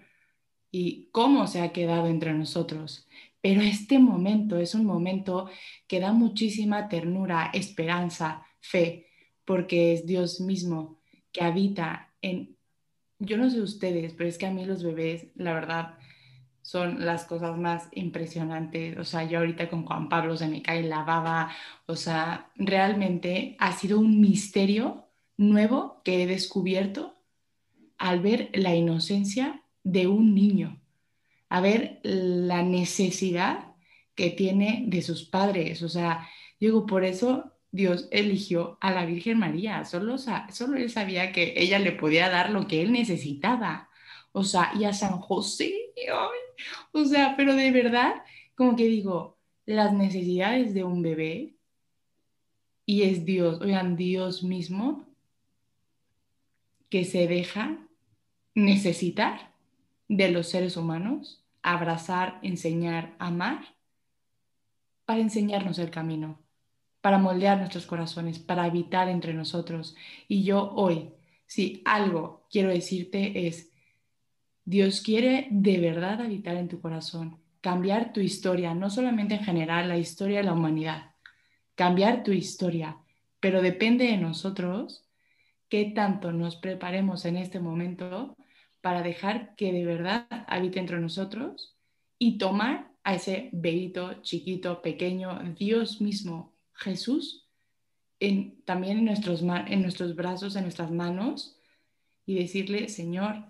y 0.71 1.09
cómo 1.13 1.47
se 1.47 1.61
ha 1.61 1.73
quedado 1.73 2.07
entre 2.09 2.33
nosotros. 2.33 3.07
Pero 3.41 3.61
este 3.61 3.99
momento 3.99 4.59
es 4.59 4.75
un 4.75 4.87
momento 4.87 5.49
que 5.87 6.01
da 6.01 6.13
muchísima 6.13 6.89
ternura, 6.89 7.51
esperanza, 7.53 8.47
fe, 8.61 9.07
porque 9.45 9.93
es 9.93 10.07
Dios 10.07 10.41
mismo 10.41 10.99
que 11.31 11.45
habita 11.45 12.15
en, 12.23 12.54
yo 13.19 13.37
no 13.37 13.51
sé 13.51 13.61
ustedes, 13.61 14.13
pero 14.15 14.29
es 14.29 14.39
que 14.39 14.47
a 14.47 14.51
mí 14.51 14.65
los 14.65 14.83
bebés, 14.83 15.29
la 15.37 15.55
verdad, 15.55 15.99
son 16.63 17.05
las 17.05 17.25
cosas 17.25 17.57
más 17.59 17.89
impresionantes. 17.93 18.97
O 18.99 19.05
sea, 19.05 19.25
yo 19.25 19.39
ahorita 19.39 19.69
con 19.69 19.85
Juan 19.85 20.09
Pablo 20.09 20.37
se 20.37 20.49
me 20.49 20.63
cae 20.63 20.83
la 20.83 21.05
baba. 21.05 21.51
O 21.87 21.97
sea, 21.97 22.51
realmente 22.57 23.57
ha 23.59 23.73
sido 23.73 23.99
un 23.99 24.21
misterio 24.21 25.09
nuevo 25.37 26.01
que 26.05 26.23
he 26.23 26.27
descubierto 26.27 27.17
al 27.99 28.21
ver 28.21 28.51
la 28.55 28.75
inocencia 28.75 29.63
de 29.83 30.07
un 30.07 30.35
niño 30.35 30.81
a 31.55 31.61
ver 31.61 32.01
la 32.03 32.65
necesidad 32.65 33.75
que 34.17 34.31
tiene 34.31 34.87
de 34.89 35.03
sus 35.03 35.23
padres. 35.25 35.85
O 35.85 35.89
sea, 35.89 36.29
digo, 36.59 36.85
por 36.85 37.05
eso 37.05 37.53
Dios 37.75 38.07
eligió 38.13 38.79
a 38.81 38.93
la 38.93 39.05
Virgen 39.05 39.41
María. 39.41 39.85
Solo, 39.85 40.15
él 40.77 40.91
sabía 40.91 41.33
que 41.33 41.55
ella 41.57 41.81
le 41.81 41.91
podía 41.91 42.31
dar 42.31 42.51
lo 42.51 42.69
que 42.69 42.81
él 42.81 42.93
necesitaba. 42.93 43.91
O 44.31 44.45
sea, 44.45 44.71
y 44.79 44.85
a 44.85 44.93
San 44.93 45.19
José. 45.19 45.93
o 46.93 47.05
sea, 47.05 47.35
pero 47.37 47.57
de 47.57 47.73
verdad, 47.73 48.23
como 48.55 48.77
que 48.77 48.85
digo, 48.87 49.39
las 49.67 49.93
necesidades 49.93 50.73
de 50.73 50.85
un 50.85 51.03
bebé 51.03 51.57
y 52.87 53.03
es 53.03 53.25
Dios, 53.25 53.61
oigan, 53.61 53.97
Dios 53.97 54.45
mismo 54.45 55.09
que 56.91 57.05
se 57.05 57.27
deja 57.27 57.77
necesitar 58.55 59.53
de 60.07 60.31
los 60.31 60.49
seres 60.49 60.77
humanos 60.77 61.45
abrazar, 61.61 62.39
enseñar, 62.43 63.17
amar, 63.19 63.75
para 65.07 65.19
enseñarnos 65.19 65.81
el 65.81 65.91
camino, 65.91 66.44
para 67.05 67.19
moldear 67.19 67.59
nuestros 67.59 67.85
corazones, 67.85 68.39
para 68.39 68.65
habitar 68.65 69.11
entre 69.11 69.35
nosotros. 69.35 69.95
Y 70.27 70.43
yo 70.43 70.73
hoy, 70.75 71.11
si 71.45 71.83
algo 71.85 72.47
quiero 72.51 72.71
decirte 72.71 73.47
es, 73.47 73.71
Dios 74.65 75.03
quiere 75.03 75.49
de 75.51 75.77
verdad 75.81 76.23
habitar 76.23 76.57
en 76.57 76.69
tu 76.69 76.81
corazón, 76.81 77.37
cambiar 77.61 78.15
tu 78.15 78.21
historia, 78.21 78.73
no 78.73 78.89
solamente 78.89 79.35
en 79.35 79.45
general, 79.45 79.87
la 79.87 79.99
historia 79.99 80.39
de 80.39 80.45
la 80.45 80.55
humanidad, 80.55 81.11
cambiar 81.75 82.23
tu 82.23 82.33
historia, 82.33 82.97
pero 83.39 83.61
depende 83.61 84.07
de 84.07 84.17
nosotros 84.17 85.05
qué 85.69 85.93
tanto 85.95 86.33
nos 86.33 86.57
preparemos 86.57 87.27
en 87.27 87.37
este 87.37 87.61
momento 87.61 88.35
para 88.81 89.03
dejar 89.03 89.55
que 89.57 89.75
de 89.75 89.85
verdad 89.85 90.27
habite 90.47 90.81
entre 90.81 90.99
nosotros 91.01 91.77
y 92.19 92.39
tomar 92.39 92.93
a 93.03 93.15
ese 93.15 93.51
bebito 93.53 94.23
chiquito, 94.23 94.81
pequeño, 94.81 95.39
Dios 95.55 96.01
mismo, 96.01 96.54
Jesús, 96.75 97.49
en, 98.21 98.63
también 98.65 98.99
en 98.99 99.05
nuestros, 99.07 99.43
en 99.43 99.83
nuestros 99.83 100.15
brazos, 100.15 100.57
en 100.57 100.63
nuestras 100.63 100.91
manos 100.91 101.57
y 102.27 102.35
decirle, 102.37 102.89
Señor, 102.89 103.47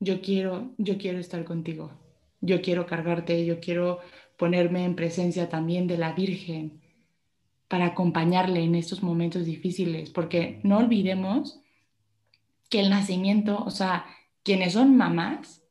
yo 0.00 0.20
quiero, 0.20 0.74
yo 0.78 0.98
quiero 0.98 1.18
estar 1.18 1.44
contigo, 1.44 1.92
yo 2.40 2.60
quiero 2.60 2.86
cargarte, 2.86 3.46
yo 3.46 3.60
quiero 3.60 4.00
ponerme 4.36 4.84
en 4.84 4.96
presencia 4.96 5.48
también 5.48 5.86
de 5.86 5.98
la 5.98 6.12
Virgen 6.12 6.80
para 7.68 7.86
acompañarle 7.86 8.62
en 8.62 8.74
estos 8.74 9.02
momentos 9.02 9.44
difíciles, 9.44 10.10
porque 10.10 10.60
no 10.62 10.78
olvidemos 10.78 11.60
que 12.68 12.80
el 12.80 12.90
nacimiento, 12.90 13.62
o 13.64 13.70
sea, 13.70 14.06
quienes 14.42 14.72
son 14.74 14.96
mamás, 14.96 15.62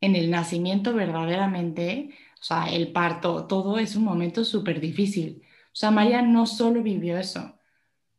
en 0.00 0.16
el 0.16 0.30
nacimiento 0.30 0.92
verdaderamente, 0.92 2.10
o 2.42 2.44
sea, 2.44 2.66
el 2.66 2.90
parto, 2.90 3.46
todo 3.46 3.78
es 3.78 3.94
un 3.94 4.02
momento 4.02 4.44
súper 4.44 4.80
difícil. 4.80 5.42
O 5.66 5.76
sea, 5.76 5.92
María 5.92 6.22
no 6.22 6.46
solo 6.46 6.82
vivió 6.82 7.16
eso, 7.16 7.40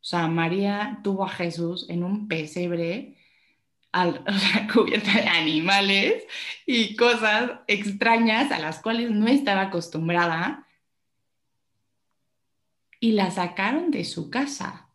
o 0.04 0.06
sea, 0.06 0.28
María 0.28 1.00
tuvo 1.04 1.26
a 1.26 1.30
Jesús 1.30 1.86
en 1.90 2.04
un 2.04 2.28
pesebre 2.28 3.18
al, 3.94 4.24
cubierto 4.74 5.10
de 5.12 5.28
animales 5.30 6.26
y 6.66 6.96
cosas 6.98 7.52
extrañas 7.68 8.52
a 8.52 8.60
las 8.60 8.80
cuales 8.82 9.12
no 9.12 9.28
estaba 9.28 9.64
acostumbrada 9.64 10.68
y 13.00 13.14
la 13.14 13.32
sacaron 13.32 13.92
de 13.92 14.04
su 14.06 14.30
casa. 14.30 14.90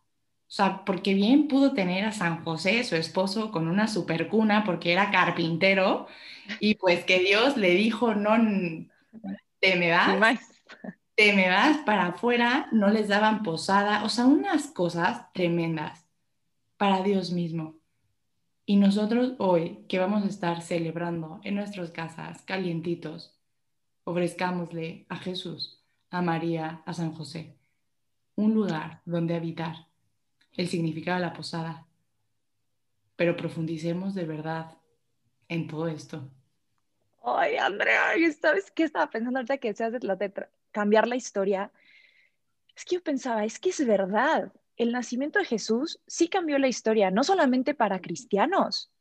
O 0.47 0.51
sea, 0.51 0.83
porque 0.85 1.13
bien 1.15 1.47
pudo 1.47 1.73
tener 1.73 2.05
a 2.05 2.11
San 2.11 2.43
José, 2.43 2.83
su 2.83 2.95
esposo, 2.95 3.51
con 3.51 3.67
una 3.67 3.87
supercuna 3.87 4.63
porque 4.63 4.91
era 4.91 5.11
carpintero 5.11 6.07
y 6.59 6.75
pues 6.75 7.03
que 7.05 7.19
Dios 7.19 7.57
le 7.57 7.71
dijo, 7.71 8.15
no, 8.15 8.37
te 9.59 9.75
me 9.75 9.91
vas, 9.91 10.39
te 11.15 11.33
me 11.33 11.49
vas 11.49 11.77
para 11.79 12.07
afuera, 12.07 12.67
no 12.71 12.89
les 12.89 13.07
daban 13.07 13.43
posada, 13.43 14.03
o 14.03 14.09
sea, 14.09 14.25
unas 14.25 14.67
cosas 14.67 15.31
tremendas 15.33 16.07
para 16.77 17.03
Dios 17.03 17.31
mismo. 17.31 17.75
Y 18.65 18.77
nosotros 18.77 19.33
hoy, 19.39 19.85
que 19.89 19.99
vamos 19.99 20.23
a 20.23 20.27
estar 20.27 20.61
celebrando 20.61 21.41
en 21.43 21.55
nuestras 21.55 21.91
casas, 21.91 22.43
calientitos, 22.43 23.37
ofrezcámosle 24.03 25.05
a 25.09 25.17
Jesús, 25.17 25.83
a 26.09 26.21
María, 26.21 26.83
a 26.85 26.93
San 26.93 27.11
José, 27.11 27.57
un 28.35 28.53
lugar 28.53 29.01
donde 29.05 29.35
habitar 29.35 29.87
el 30.55 30.67
significado 30.67 31.19
de 31.19 31.25
la 31.25 31.33
posada, 31.33 31.87
pero 33.15 33.35
profundicemos 33.35 34.13
de 34.13 34.25
verdad 34.25 34.77
en 35.47 35.67
todo 35.67 35.87
esto. 35.87 36.29
Ay, 37.21 37.57
Andrea, 37.57 38.13
¿sabes 38.41 38.71
qué 38.71 38.83
estaba 38.83 39.09
pensando 39.09 39.39
ahorita 39.39 39.57
que 39.57 39.69
decías 39.69 39.91
de, 39.91 39.99
de 39.99 40.47
cambiar 40.71 41.07
la 41.07 41.15
historia? 41.15 41.71
Es 42.75 42.85
que 42.85 42.95
yo 42.95 43.03
pensaba, 43.03 43.43
es 43.43 43.59
que 43.59 43.69
es 43.69 43.85
verdad, 43.85 44.53
el 44.77 44.91
nacimiento 44.91 45.39
de 45.39 45.45
Jesús 45.45 45.99
sí 46.07 46.29
cambió 46.29 46.57
la 46.57 46.67
historia, 46.67 47.11
no 47.11 47.23
solamente 47.23 47.73
para 47.73 47.99
cristianos, 47.99 48.91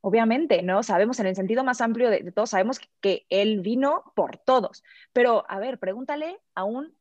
obviamente, 0.00 0.62
¿no? 0.62 0.82
Sabemos 0.82 1.20
en 1.20 1.26
el 1.26 1.36
sentido 1.36 1.62
más 1.62 1.80
amplio 1.80 2.10
de, 2.10 2.20
de 2.22 2.32
todos, 2.32 2.50
sabemos 2.50 2.80
que 3.00 3.26
Él 3.28 3.60
vino 3.60 4.12
por 4.16 4.38
todos, 4.38 4.82
pero 5.12 5.44
a 5.48 5.60
ver, 5.60 5.78
pregúntale 5.78 6.40
a 6.54 6.64
un 6.64 6.92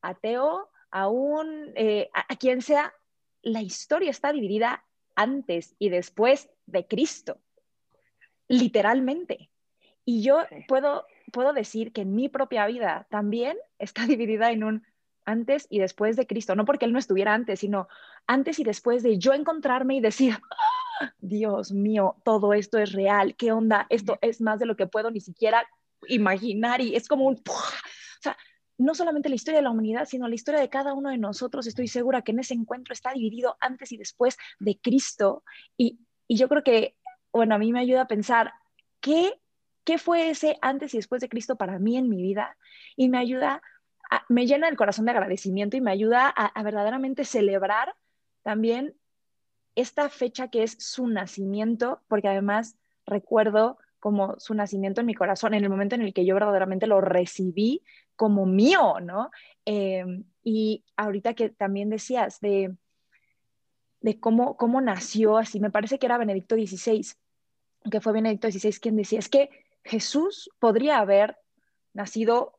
ateo, 0.00 0.70
a 0.90 1.08
un, 1.08 1.72
eh, 1.74 2.08
a 2.14 2.36
quien 2.36 2.62
sea, 2.62 2.94
la 3.42 3.60
historia 3.60 4.10
está 4.10 4.32
dividida 4.32 4.84
antes 5.14 5.74
y 5.78 5.90
después 5.90 6.48
de 6.66 6.86
Cristo, 6.86 7.38
literalmente. 8.48 9.50
Y 10.06 10.22
yo 10.22 10.44
puedo, 10.68 11.04
puedo 11.32 11.52
decir 11.52 11.92
que 11.92 12.06
mi 12.06 12.30
propia 12.30 12.64
vida 12.66 13.06
también 13.10 13.58
está 13.78 14.06
dividida 14.06 14.50
en 14.52 14.64
un 14.64 14.86
antes 15.26 15.66
y 15.68 15.80
después 15.80 16.14
de 16.14 16.26
Cristo, 16.26 16.54
no 16.54 16.64
porque 16.64 16.84
Él 16.84 16.92
no 16.92 17.00
estuviera 17.00 17.34
antes, 17.34 17.60
sino 17.60 17.88
antes 18.28 18.60
y 18.60 18.64
después 18.64 19.02
de 19.02 19.18
yo 19.18 19.34
encontrarme 19.34 19.96
y 19.96 20.00
decir, 20.00 20.38
¡Ah! 20.50 21.12
Dios 21.18 21.72
mío, 21.72 22.16
todo 22.24 22.54
esto 22.54 22.78
es 22.78 22.92
real, 22.92 23.34
¿qué 23.36 23.50
onda? 23.50 23.86
Esto 23.90 24.18
es 24.22 24.40
más 24.40 24.60
de 24.60 24.66
lo 24.66 24.76
que 24.76 24.86
puedo 24.86 25.10
ni 25.10 25.20
siquiera 25.20 25.66
imaginar 26.08 26.80
y 26.80 26.94
es 26.94 27.08
como 27.08 27.26
un... 27.26 27.34
O 27.34 28.22
sea, 28.22 28.36
no 28.78 28.94
solamente 28.94 29.28
la 29.28 29.34
historia 29.34 29.58
de 29.58 29.64
la 29.64 29.70
humanidad, 29.70 30.06
sino 30.06 30.28
la 30.28 30.34
historia 30.34 30.60
de 30.60 30.70
cada 30.70 30.94
uno 30.94 31.10
de 31.10 31.18
nosotros. 31.18 31.66
Estoy 31.66 31.88
segura 31.88 32.22
que 32.22 32.32
en 32.32 32.40
ese 32.40 32.54
encuentro 32.54 32.92
está 32.92 33.12
dividido 33.12 33.56
antes 33.60 33.92
y 33.92 33.96
después 33.96 34.36
de 34.58 34.78
Cristo. 34.78 35.42
Y, 35.76 35.98
y 36.28 36.36
yo 36.36 36.48
creo 36.48 36.62
que, 36.62 36.96
bueno, 37.32 37.54
a 37.54 37.58
mí 37.58 37.72
me 37.72 37.80
ayuda 37.80 38.02
a 38.02 38.08
pensar, 38.08 38.52
¿qué, 39.00 39.40
¿qué 39.86 39.96
fue 39.96 40.28
ese 40.28 40.58
antes 40.60 40.92
y 40.92 40.98
después 40.98 41.22
de 41.22 41.30
Cristo 41.30 41.56
para 41.56 41.78
mí 41.78 41.96
en 41.96 42.10
mi 42.10 42.20
vida? 42.20 42.58
Y 42.96 43.08
me 43.08 43.16
ayuda 43.16 43.62
me 44.28 44.46
llena 44.46 44.68
el 44.68 44.76
corazón 44.76 45.06
de 45.06 45.12
agradecimiento 45.12 45.76
y 45.76 45.80
me 45.80 45.90
ayuda 45.90 46.28
a, 46.28 46.62
verdaderamente 46.62 47.24
celebrar 47.24 47.94
también 48.42 48.94
esta 49.74 50.08
fecha 50.08 50.48
que 50.48 50.62
es 50.62 50.76
su 50.78 51.06
nacimiento, 51.06 52.00
porque 52.08 52.28
además 52.28 52.76
recuerdo 53.04 53.78
como 53.98 54.38
su 54.38 54.54
nacimiento 54.54 55.00
en 55.00 55.06
mi 55.06 55.14
corazón, 55.14 55.54
en 55.54 55.64
el 55.64 55.70
momento 55.70 55.96
en 55.96 56.02
el 56.02 56.14
que 56.14 56.24
yo 56.24 56.34
verdaderamente 56.34 56.86
lo 56.86 57.00
recibí 57.00 57.82
como 58.14 58.46
mío, 58.46 59.00
¿no? 59.00 59.30
Em, 59.64 60.24
y 60.42 60.84
ahorita 60.96 61.34
que 61.34 61.50
también 61.50 61.90
decías 61.90 62.40
de, 62.40 62.74
de 64.00 64.20
cómo, 64.20 64.56
cómo 64.56 64.80
nació 64.80 65.36
así, 65.36 65.60
me 65.60 65.70
parece 65.70 65.98
que 65.98 66.06
era 66.06 66.18
Benedicto 66.18 66.54
XVI, 66.54 67.04
que 67.90 68.00
fue 68.00 68.12
Benedicto 68.12 68.50
XVI 68.50 68.78
quien 68.80 68.96
decía, 68.96 69.18
es 69.18 69.28
que 69.28 69.50
Jesús 69.86 70.50
podría 70.58 70.98
haber 70.98 71.38
nacido 71.94 72.58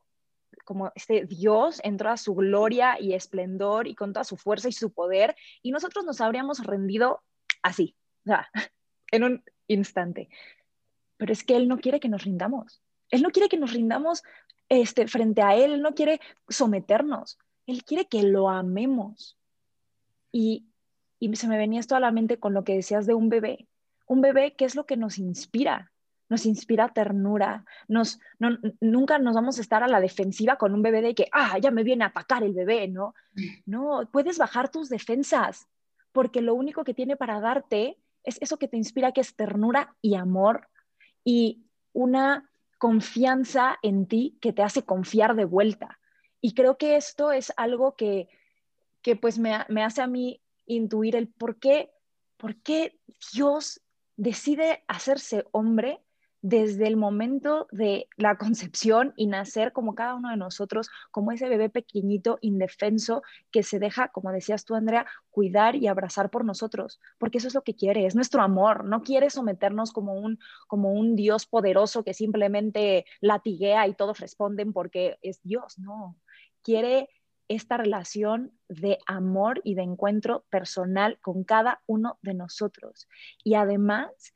como 0.64 0.92
este 0.94 1.24
Dios 1.24 1.80
en 1.84 1.96
toda 1.96 2.16
su 2.16 2.34
gloria 2.34 3.00
y 3.00 3.14
esplendor 3.14 3.86
y 3.86 3.94
con 3.94 4.12
toda 4.12 4.24
su 4.24 4.36
fuerza 4.36 4.68
y 4.68 4.72
su 4.72 4.92
poder, 4.92 5.36
y 5.62 5.70
nosotros 5.70 6.04
nos 6.04 6.20
habríamos 6.20 6.64
rendido 6.64 7.22
así, 7.62 7.94
o 8.24 8.30
sea, 8.30 8.48
en 9.10 9.24
un 9.24 9.44
instante. 9.66 10.28
Pero 11.16 11.32
es 11.32 11.44
que 11.44 11.56
Él 11.56 11.68
no 11.68 11.78
quiere 11.78 12.00
que 12.00 12.08
nos 12.08 12.24
rindamos. 12.24 12.82
Él 13.10 13.22
no 13.22 13.30
quiere 13.30 13.48
que 13.48 13.56
nos 13.56 13.72
rindamos 13.72 14.22
este, 14.68 15.06
frente 15.08 15.42
a 15.42 15.54
Él, 15.54 15.72
Él 15.72 15.82
no 15.82 15.94
quiere 15.94 16.20
someternos, 16.48 17.38
Él 17.66 17.84
quiere 17.84 18.06
que 18.06 18.22
lo 18.22 18.48
amemos. 18.48 19.38
Y, 20.32 20.68
y 21.18 21.34
se 21.36 21.48
me 21.48 21.58
venía 21.58 21.80
esto 21.80 21.96
a 21.96 22.00
la 22.00 22.10
mente 22.10 22.38
con 22.38 22.54
lo 22.54 22.64
que 22.64 22.74
decías 22.74 23.06
de 23.06 23.14
un 23.14 23.28
bebé. 23.28 23.68
Un 24.06 24.20
bebé, 24.20 24.54
¿qué 24.54 24.64
es 24.64 24.74
lo 24.74 24.86
que 24.86 24.96
nos 24.96 25.18
inspira? 25.18 25.92
Nos 26.28 26.46
inspira 26.46 26.88
ternura, 26.88 27.64
nos, 27.88 28.20
nunca 28.80 29.18
nos 29.18 29.34
vamos 29.34 29.58
a 29.58 29.62
estar 29.62 29.82
a 29.82 29.88
la 29.88 30.00
defensiva 30.00 30.56
con 30.56 30.74
un 30.74 30.82
bebé 30.82 31.00
de 31.00 31.14
que, 31.14 31.28
ah, 31.32 31.58
ya 31.58 31.70
me 31.70 31.82
viene 31.82 32.04
a 32.04 32.08
atacar 32.08 32.42
el 32.42 32.52
bebé, 32.52 32.88
¿no? 32.88 33.14
No, 33.66 34.08
puedes 34.12 34.38
bajar 34.38 34.70
tus 34.70 34.88
defensas, 34.88 35.66
porque 36.12 36.42
lo 36.42 36.54
único 36.54 36.84
que 36.84 36.94
tiene 36.94 37.16
para 37.16 37.40
darte 37.40 37.98
es 38.24 38.38
eso 38.40 38.58
que 38.58 38.68
te 38.68 38.76
inspira, 38.76 39.12
que 39.12 39.22
es 39.22 39.34
ternura 39.36 39.94
y 40.02 40.14
amor 40.16 40.68
y 41.24 41.64
una 41.92 42.50
confianza 42.78 43.78
en 43.82 44.06
ti 44.06 44.38
que 44.40 44.52
te 44.52 44.62
hace 44.62 44.84
confiar 44.84 45.34
de 45.34 45.44
vuelta. 45.44 45.98
Y 46.40 46.54
creo 46.54 46.76
que 46.76 46.96
esto 46.96 47.32
es 47.32 47.52
algo 47.56 47.96
que, 47.96 48.28
que 49.02 49.16
pues 49.16 49.38
me, 49.38 49.64
me 49.68 49.82
hace 49.82 50.02
a 50.02 50.06
mí 50.06 50.40
intuir 50.66 51.16
el 51.16 51.28
por 51.28 51.58
qué, 51.58 51.90
por 52.36 52.56
qué 52.56 52.98
Dios 53.32 53.80
decide 54.16 54.84
hacerse 54.88 55.46
hombre 55.52 56.00
desde 56.40 56.86
el 56.86 56.96
momento 56.96 57.66
de 57.72 58.08
la 58.16 58.36
concepción 58.38 59.12
y 59.16 59.26
nacer 59.26 59.72
como 59.72 59.94
cada 59.94 60.14
uno 60.14 60.30
de 60.30 60.36
nosotros, 60.36 60.88
como 61.10 61.32
ese 61.32 61.48
bebé 61.48 61.68
pequeñito, 61.68 62.38
indefenso, 62.40 63.22
que 63.50 63.62
se 63.62 63.78
deja, 63.78 64.08
como 64.08 64.30
decías 64.30 64.64
tú, 64.64 64.74
Andrea, 64.74 65.06
cuidar 65.30 65.74
y 65.74 65.88
abrazar 65.88 66.30
por 66.30 66.44
nosotros, 66.44 67.00
porque 67.18 67.38
eso 67.38 67.48
es 67.48 67.54
lo 67.54 67.62
que 67.62 67.74
quiere, 67.74 68.06
es 68.06 68.14
nuestro 68.14 68.42
amor, 68.42 68.84
no 68.84 69.02
quiere 69.02 69.30
someternos 69.30 69.92
como 69.92 70.14
un, 70.14 70.38
como 70.66 70.92
un 70.92 71.16
Dios 71.16 71.46
poderoso 71.46 72.04
que 72.04 72.14
simplemente 72.14 73.04
latiguea 73.20 73.86
y 73.88 73.94
todos 73.94 74.20
responden 74.20 74.72
porque 74.72 75.18
es 75.22 75.42
Dios, 75.42 75.78
no, 75.78 76.16
quiere 76.62 77.08
esta 77.48 77.78
relación 77.78 78.52
de 78.68 78.98
amor 79.06 79.60
y 79.64 79.74
de 79.74 79.82
encuentro 79.82 80.44
personal 80.50 81.18
con 81.20 81.44
cada 81.44 81.80
uno 81.86 82.18
de 82.20 82.34
nosotros. 82.34 83.08
Y 83.42 83.54
además, 83.54 84.34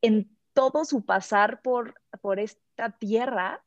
en 0.00 0.37
todo 0.58 0.84
su 0.84 1.04
pasar 1.04 1.62
por, 1.62 1.94
por 2.20 2.40
esta 2.40 2.90
tierra 2.90 3.64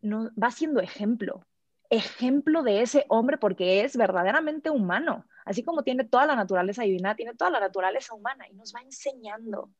no, 0.00 0.32
va 0.34 0.50
siendo 0.50 0.80
ejemplo, 0.80 1.46
ejemplo 1.90 2.64
de 2.64 2.82
ese 2.82 3.04
hombre 3.08 3.38
porque 3.38 3.82
es 3.82 3.96
verdaderamente 3.96 4.68
humano, 4.68 5.26
así 5.44 5.62
como 5.62 5.84
tiene 5.84 6.02
toda 6.02 6.26
la 6.26 6.34
naturaleza 6.34 6.82
divina, 6.82 7.14
tiene 7.14 7.36
toda 7.36 7.52
la 7.52 7.60
naturaleza 7.60 8.16
humana 8.16 8.48
y 8.48 8.54
nos 8.54 8.74
va 8.74 8.80
enseñando. 8.80 9.70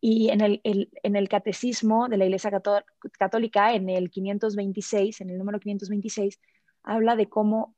Y 0.00 0.30
en 0.30 0.40
el, 0.40 0.62
en 0.64 1.14
el 1.14 1.28
catecismo 1.28 2.08
de 2.08 2.16
la 2.16 2.24
Iglesia 2.24 2.50
Católica, 3.18 3.74
en 3.74 3.90
el 3.90 4.10
526, 4.10 5.20
en 5.20 5.28
el 5.28 5.36
número 5.36 5.60
526, 5.60 6.40
habla 6.84 7.16
de 7.16 7.28
cómo 7.28 7.76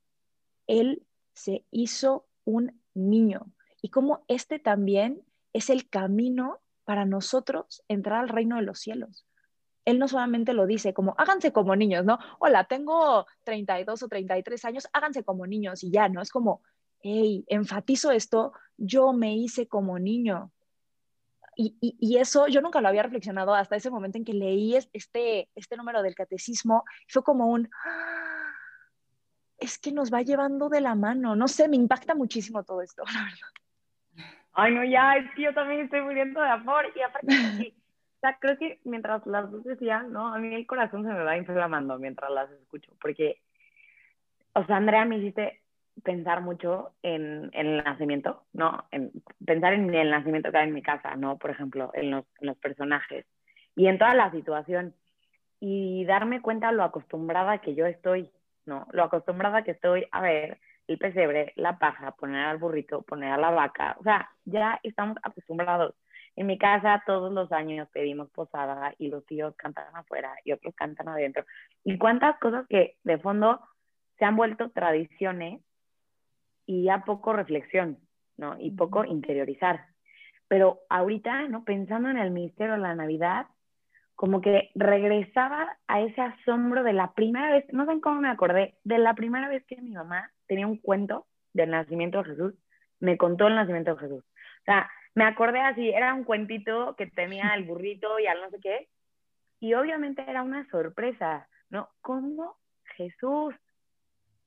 él 0.69 1.05
se 1.35 1.65
hizo 1.73 2.29
un 2.45 2.81
niño 2.95 3.53
y 3.83 3.89
cómo 3.89 4.25
este 4.29 4.61
también 4.61 5.25
es 5.53 5.69
el 5.69 5.89
camino 5.89 6.61
para 6.89 7.05
nosotros 7.05 7.85
entrar 7.87 8.21
al 8.21 8.31
reino 8.31 8.57
de 8.57 8.63
los 8.63 8.79
cielos. 8.79 9.27
Él 9.85 9.99
no 9.99 10.09
solamente 10.09 10.55
lo 10.55 10.65
dice 10.65 10.95
como, 10.95 11.15
háganse 11.19 11.53
como 11.53 11.77
niños, 11.77 12.03
¿no? 12.07 12.19
Hola, 12.39 12.65
tengo 12.65 13.27
32 13.45 14.05
o 14.05 14.09
33 14.09 14.65
años, 14.65 14.89
háganse 14.95 15.23
como 15.23 15.47
niños 15.47 15.85
y 15.85 15.91
ya, 15.91 16.09
¿no? 16.09 16.23
Es 16.23 16.31
como, 16.31 16.63
hey, 17.03 17.45
enfatizo 17.49 18.11
esto, 18.11 18.55
yo 18.79 19.13
me 19.13 19.37
hice 19.37 19.69
como 19.69 19.99
niño. 19.99 20.51
Y, 21.55 21.77
y, 21.79 22.17
eso 22.17 22.49
yo 22.49 22.63
nunca 22.63 22.81
lo 22.81 22.89
había 22.89 23.03
reflexionado 23.03 23.53
hasta 23.53 23.77
ese 23.77 23.91
momento 23.91 24.17
en 24.17 24.25
que 24.25 24.33
leí 24.33 24.75
este, 24.75 25.51
este 25.55 25.77
número 25.77 26.03
del 26.03 26.15
catecismo. 26.15 26.85
Fue 27.07 27.23
como 27.23 27.49
un, 27.49 27.69
¡Ah! 27.85 28.55
es 29.59 29.79
que 29.79 29.93
nos 29.93 30.11
va 30.11 30.23
llevando 30.23 30.71
de 30.71 30.81
la 30.81 30.95
mano. 30.95 31.37
No 31.37 31.49
sé, 31.49 31.69
me 31.69 31.77
impacta 31.77 32.15
muchísimo 32.15 32.65
todo 32.65 32.81
esto, 32.81 33.03
la 33.13 33.25
verdad. 33.25 33.68
Ay, 34.61 34.75
no, 34.75 34.83
ya, 34.83 35.15
es 35.15 35.31
que 35.37 35.43
yo 35.43 35.55
también 35.55 35.83
estoy 35.83 36.01
muriendo 36.01 36.41
de 36.41 36.49
amor. 36.49 36.85
Y 36.97 37.01
aparte, 37.01 37.33
sí, 37.59 37.75
o 38.17 38.21
sea, 38.21 38.37
creo 38.41 38.59
que 38.59 38.81
mientras 38.83 39.25
las 39.25 39.49
dos 39.53 39.63
decían, 39.63 40.13
¿no? 40.13 40.35
A 40.35 40.39
mí 40.39 40.53
el 40.53 40.67
corazón 40.67 41.05
se 41.05 41.13
me 41.13 41.23
va 41.23 41.37
inflamando 41.37 41.97
mientras 41.97 42.29
las 42.33 42.51
escucho, 42.51 42.91
porque, 43.01 43.41
o 44.55 44.65
sea, 44.65 44.79
Andrea, 44.79 45.05
me 45.05 45.19
hiciste 45.19 45.61
pensar 46.03 46.41
mucho 46.41 46.91
en, 47.05 47.51
en 47.53 47.67
el 47.69 47.85
nacimiento, 47.85 48.43
¿no? 48.53 48.85
En, 48.91 49.13
pensar 49.47 49.75
en 49.75 49.95
el 49.95 50.11
nacimiento 50.11 50.51
que 50.51 50.59
hay 50.59 50.67
en 50.67 50.75
mi 50.75 50.83
casa, 50.83 51.15
¿no? 51.15 51.39
Por 51.39 51.51
ejemplo, 51.51 51.93
en 51.95 52.11
los, 52.11 52.25
en 52.41 52.49
los 52.49 52.57
personajes 52.59 53.27
y 53.77 53.87
en 53.87 53.97
toda 53.97 54.15
la 54.15 54.33
situación. 54.33 54.93
Y 55.61 56.05
darme 56.05 56.43
cuenta 56.43 56.73
lo 56.73 56.83
acostumbrada 56.83 57.59
que 57.59 57.77
yo 57.77 57.87
estoy, 57.87 58.29
¿no? 58.67 58.89
Lo 58.91 59.05
acostumbrada 59.05 59.63
que 59.63 59.71
estoy 59.71 60.09
a 60.11 60.21
ver 60.21 60.59
el 60.89 60.99
pesebre, 60.99 61.53
la 61.57 61.79
paja, 61.79 62.13
poner 62.13 62.47
al 62.47 62.59
burrito, 62.59 63.03
poner 63.03 63.31
a 63.31 63.37
la 63.37 63.51
vaca, 63.51 63.97
o 64.01 64.03
sea, 64.03 64.31
ya 64.45 64.81
estamos 64.83 65.19
acostumbrados. 65.23 65.95
En 66.35 66.47
mi 66.47 66.57
casa 66.57 67.03
todos 67.07 67.33
los 67.33 67.53
años 67.53 67.89
pedimos 67.93 68.31
posada 68.31 68.95
y 68.99 69.09
los 69.09 69.25
tíos 69.27 69.55
cantan 69.57 69.95
afuera 69.95 70.35
y 70.45 70.53
otros 70.53 70.75
cantan 70.75 71.09
adentro. 71.09 71.45
Y 71.85 71.99
cuántas 71.99 72.39
cosas 72.39 72.67
que 72.69 72.97
de 73.05 73.19
fondo 73.19 73.61
se 74.19 74.25
han 74.25 74.37
vuelto 74.37 74.71
tradiciones 74.71 75.61
y 76.65 76.85
ya 76.85 77.05
poco 77.05 77.33
reflexión, 77.33 77.99
¿no? 78.37 78.57
Y 78.59 78.71
poco 78.71 79.05
interiorizar. 79.05 79.85
Pero 80.47 80.81
ahorita, 80.89 81.49
¿no? 81.49 81.65
Pensando 81.65 82.09
en 82.09 82.19
el 82.19 82.31
misterio 82.31 82.75
de 82.75 82.81
la 82.81 82.95
Navidad, 82.95 83.47
como 84.15 84.41
que 84.41 84.71
regresaba 84.75 85.77
a 85.87 86.01
ese 86.01 86.21
asombro 86.21 86.83
de 86.83 86.93
la 86.93 87.13
primera 87.13 87.51
vez, 87.51 87.67
no 87.73 87.85
sé 87.85 88.01
cómo 88.01 88.21
me 88.21 88.29
acordé, 88.29 88.77
de 88.85 88.99
la 88.99 89.15
primera 89.15 89.49
vez 89.49 89.65
que 89.67 89.77
mi 89.81 89.91
mamá 89.91 90.31
tenía 90.49 90.67
un 90.67 90.79
cuento 90.79 91.27
del 91.53 91.71
nacimiento 91.71 92.19
de 92.19 92.31
Jesús, 92.31 92.55
me 93.01 93.17
contó 93.17 93.47
el 93.47 93.55
nacimiento 93.55 93.95
de 93.95 94.01
Jesús. 94.01 94.25
O 94.25 94.65
sea, 94.65 94.91
me 95.15 95.25
acordé 95.25 95.61
así, 95.61 95.91
era 95.91 96.15
un 96.15 96.25
cuentito 96.25 96.97
que 96.97 97.07
tenía 97.07 97.51
el 97.55 97.65
burrito 97.65 98.19
y 98.19 98.27
al 98.27 98.41
no 98.41 98.51
sé 98.51 98.59
qué, 98.61 98.89
y 99.61 99.75
obviamente 99.75 100.25
era 100.29 100.43
una 100.43 100.69
sorpresa, 100.71 101.49
¿no? 101.71 101.89
¿Cómo 102.01 102.57
Jesús 102.97 103.55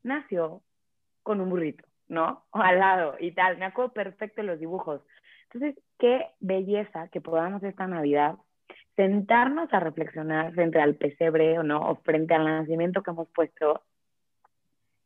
nació 0.04 0.62
con 1.24 1.42
un 1.42 1.50
burrito, 1.50 1.86
¿no? 2.08 2.46
O 2.52 2.60
al 2.62 2.80
lado 2.80 3.16
y 3.20 3.32
tal, 3.34 3.58
me 3.58 3.66
acuerdo 3.66 3.94
perfecto 3.94 4.44
los 4.44 4.60
dibujos. 4.60 5.02
Entonces, 5.52 5.84
qué 6.00 6.28
belleza 6.40 7.10
que 7.10 7.20
podamos 7.20 7.62
esta 7.64 7.86
Navidad 7.88 8.36
sentarnos 8.96 9.74
a 9.74 9.80
reflexionar 9.80 10.54
frente 10.54 10.80
al 10.80 10.96
pesebre 10.96 11.60
o 11.60 11.64
no, 11.64 11.82
o 11.82 11.96
frente 11.98 12.34
al 12.34 12.46
nacimiento 12.46 13.04
que 13.04 13.12
hemos 13.12 13.30
puesto 13.30 13.82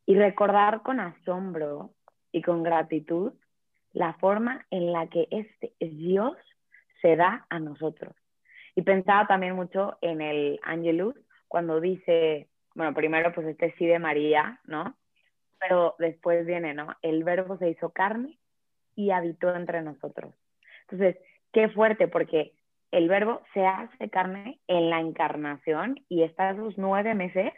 y 0.06 0.14
recordar 0.14 0.82
con 0.82 1.00
asombro 1.00 1.90
y 2.32 2.42
con 2.42 2.62
gratitud 2.62 3.32
la 3.92 4.14
forma 4.14 4.66
en 4.70 4.92
la 4.92 5.08
que 5.08 5.28
este 5.30 5.74
Dios 5.80 6.36
se 7.02 7.16
da 7.16 7.46
a 7.50 7.58
nosotros. 7.58 8.14
Y 8.74 8.82
pensaba 8.82 9.26
también 9.26 9.54
mucho 9.54 9.98
en 10.00 10.20
el 10.20 10.60
Angelus, 10.62 11.14
cuando 11.48 11.80
dice, 11.80 12.48
bueno, 12.74 12.94
primero 12.94 13.32
pues 13.32 13.46
este 13.46 13.74
sí 13.78 13.86
de 13.86 13.98
María, 13.98 14.60
¿no? 14.64 14.96
pero 15.58 15.94
después 15.98 16.46
viene, 16.46 16.74
¿no? 16.74 16.94
El 17.02 17.24
verbo 17.24 17.58
se 17.58 17.70
hizo 17.70 17.90
carne 17.90 18.38
y 18.94 19.10
habitó 19.10 19.54
entre 19.54 19.82
nosotros. 19.82 20.34
Entonces, 20.82 21.16
qué 21.52 21.68
fuerte, 21.68 22.08
porque 22.08 22.52
el 22.90 23.08
verbo 23.08 23.42
se 23.52 23.66
hace 23.66 24.08
carne 24.10 24.60
en 24.68 24.90
la 24.90 25.00
encarnación 25.00 26.04
y 26.08 26.22
está 26.22 26.50
esos 26.50 26.78
nueve 26.78 27.14
meses, 27.14 27.52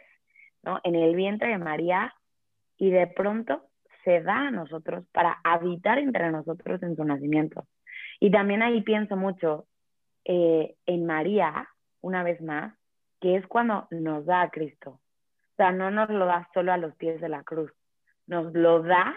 ¿no? 0.63 0.79
En 0.83 0.95
el 0.95 1.15
vientre 1.15 1.49
de 1.49 1.57
María 1.57 2.13
y 2.79 2.89
de 2.89 3.05
pronto 3.07 3.61
se 4.03 4.21
da 4.21 4.47
a 4.47 4.51
nosotros 4.51 5.05
para 5.11 5.39
habitar 5.43 5.99
entre 5.99 6.31
nosotros 6.31 6.81
en 6.81 6.95
su 6.95 7.03
nacimiento. 7.03 7.67
Y 8.19 8.31
también 8.31 8.63
ahí 8.63 8.81
pienso 8.81 9.15
mucho 9.15 9.67
eh, 10.25 10.75
en 10.85 11.05
María, 11.05 11.69
una 12.01 12.23
vez 12.23 12.41
más, 12.41 12.73
que 13.19 13.35
es 13.35 13.45
cuando 13.47 13.87
nos 13.91 14.25
da 14.25 14.41
a 14.41 14.49
Cristo. 14.49 14.91
O 14.91 15.55
sea, 15.57 15.71
no 15.71 15.91
nos 15.91 16.09
lo 16.09 16.25
da 16.25 16.47
solo 16.53 16.71
a 16.71 16.77
los 16.77 16.95
pies 16.95 17.19
de 17.19 17.29
la 17.29 17.43
cruz, 17.43 17.71
nos 18.25 18.53
lo 18.53 18.81
da 18.81 19.13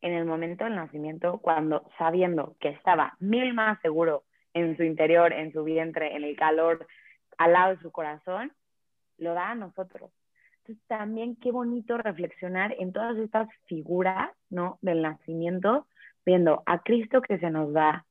en 0.00 0.12
el 0.12 0.24
momento 0.24 0.64
del 0.64 0.76
nacimiento, 0.76 1.38
cuando 1.38 1.88
sabiendo 1.98 2.56
que 2.60 2.68
estaba 2.68 3.16
mil 3.18 3.52
más 3.54 3.80
seguro 3.80 4.24
en 4.54 4.76
su 4.76 4.84
interior, 4.84 5.32
en 5.32 5.52
su 5.52 5.64
vientre, 5.64 6.14
en 6.16 6.24
el 6.24 6.36
calor, 6.36 6.86
al 7.38 7.52
lado 7.52 7.74
de 7.74 7.82
su 7.82 7.90
corazón, 7.90 8.52
lo 9.18 9.34
da 9.34 9.50
a 9.50 9.54
nosotros. 9.54 10.10
Entonces 10.62 10.86
también 10.86 11.36
qué 11.36 11.50
bonito 11.50 11.98
reflexionar 11.98 12.74
en 12.78 12.92
todas 12.92 13.16
estas 13.18 13.48
figuras, 13.66 14.30
¿no? 14.48 14.78
Del 14.80 15.02
nacimiento, 15.02 15.88
viendo 16.24 16.62
a 16.66 16.78
Cristo 16.82 17.20
que 17.20 17.38
se 17.38 17.50
nos 17.50 17.72
da, 17.72 18.06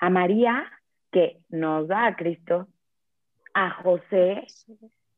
a 0.00 0.10
María 0.10 0.66
que 1.12 1.38
nos 1.50 1.86
da 1.86 2.06
a 2.06 2.16
Cristo, 2.16 2.66
a 3.54 3.70
José 3.70 4.44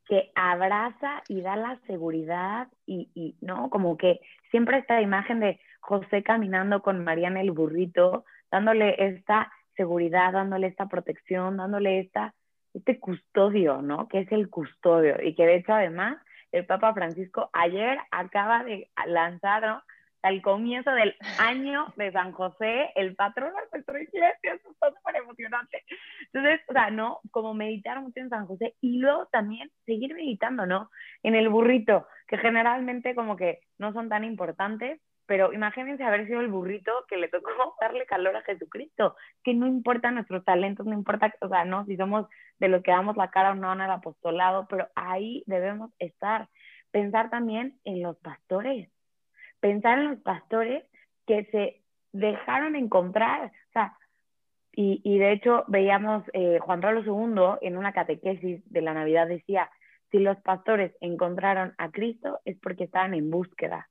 que 0.04 0.30
abraza 0.34 1.22
y 1.28 1.40
da 1.40 1.56
la 1.56 1.80
seguridad 1.86 2.68
y, 2.84 3.10
y, 3.14 3.36
no, 3.40 3.70
como 3.70 3.96
que 3.96 4.20
siempre 4.50 4.78
esta 4.78 5.00
imagen 5.00 5.40
de 5.40 5.58
José 5.80 6.22
caminando 6.22 6.82
con 6.82 7.02
María 7.02 7.28
en 7.28 7.38
el 7.38 7.50
burrito, 7.50 8.24
dándole 8.50 8.94
esta 8.98 9.50
seguridad, 9.76 10.32
dándole 10.32 10.68
esta 10.68 10.86
protección, 10.86 11.56
dándole 11.56 12.00
esta, 12.00 12.34
este 12.74 13.00
custodio, 13.00 13.82
¿no? 13.82 14.06
Que 14.08 14.20
es 14.20 14.30
el 14.30 14.50
custodio 14.50 15.16
y 15.22 15.34
que 15.34 15.46
de 15.46 15.56
hecho 15.56 15.72
además 15.72 16.18
el 16.56 16.66
Papa 16.66 16.94
Francisco 16.94 17.50
ayer 17.52 17.98
acaba 18.10 18.64
de 18.64 18.90
lanzar, 19.06 19.66
¿no? 19.66 19.82
Al 20.22 20.42
comienzo 20.42 20.90
del 20.90 21.14
año 21.38 21.92
de 21.96 22.10
San 22.10 22.32
José, 22.32 22.90
el 22.96 23.14
patrón 23.14 23.52
de 23.54 23.60
nuestra 23.72 24.02
iglesia, 24.02 24.54
eso 24.54 24.70
está 24.70 24.90
súper 24.90 25.16
emocionante. 25.16 25.84
Entonces, 26.32 26.60
o 26.68 26.72
sea, 26.72 26.90
¿no? 26.90 27.20
Como 27.30 27.54
meditar 27.54 28.00
mucho 28.00 28.20
en 28.20 28.30
San 28.30 28.46
José 28.46 28.74
y 28.80 28.98
luego 28.98 29.26
también 29.26 29.70
seguir 29.84 30.14
meditando, 30.14 30.66
¿no? 30.66 30.90
En 31.22 31.34
el 31.34 31.48
burrito, 31.48 32.08
que 32.26 32.38
generalmente 32.38 33.14
como 33.14 33.36
que 33.36 33.60
no 33.78 33.92
son 33.92 34.08
tan 34.08 34.24
importantes, 34.24 35.00
pero 35.26 35.52
imagínense 35.52 36.04
haber 36.04 36.26
sido 36.26 36.40
el 36.40 36.48
burrito 36.48 36.92
que 37.08 37.16
le 37.16 37.28
tocó 37.28 37.50
darle 37.80 38.06
calor 38.06 38.36
a 38.36 38.42
Jesucristo, 38.42 39.16
que 39.42 39.54
no 39.54 39.66
importa 39.66 40.10
nuestros 40.10 40.44
talentos, 40.44 40.86
no 40.86 40.94
importa, 40.94 41.34
o 41.40 41.48
sea, 41.48 41.64
no, 41.64 41.84
si 41.84 41.96
somos 41.96 42.26
de 42.58 42.68
los 42.68 42.82
que 42.82 42.92
damos 42.92 43.16
la 43.16 43.30
cara 43.30 43.52
o 43.52 43.54
no 43.54 43.72
en 43.72 43.80
el 43.80 43.90
apostolado, 43.90 44.66
pero 44.68 44.88
ahí 44.94 45.42
debemos 45.46 45.90
estar. 45.98 46.48
Pensar 46.90 47.28
también 47.30 47.78
en 47.84 48.02
los 48.02 48.16
pastores, 48.18 48.88
pensar 49.60 49.98
en 49.98 50.10
los 50.10 50.20
pastores 50.20 50.84
que 51.26 51.44
se 51.46 51.82
dejaron 52.12 52.76
encontrar, 52.76 53.46
o 53.46 53.72
sea, 53.72 53.98
y, 54.72 55.00
y 55.04 55.18
de 55.18 55.32
hecho 55.32 55.64
veíamos 55.68 56.22
eh, 56.32 56.58
Juan 56.60 56.80
Pablo 56.80 57.02
II 57.02 57.66
en 57.66 57.76
una 57.76 57.92
catequesis 57.92 58.60
de 58.70 58.82
la 58.82 58.94
Navidad 58.94 59.26
decía, 59.26 59.70
si 60.10 60.18
los 60.18 60.36
pastores 60.38 60.94
encontraron 61.00 61.74
a 61.78 61.90
Cristo 61.90 62.40
es 62.44 62.56
porque 62.60 62.84
estaban 62.84 63.14
en 63.14 63.30
búsqueda 63.30 63.88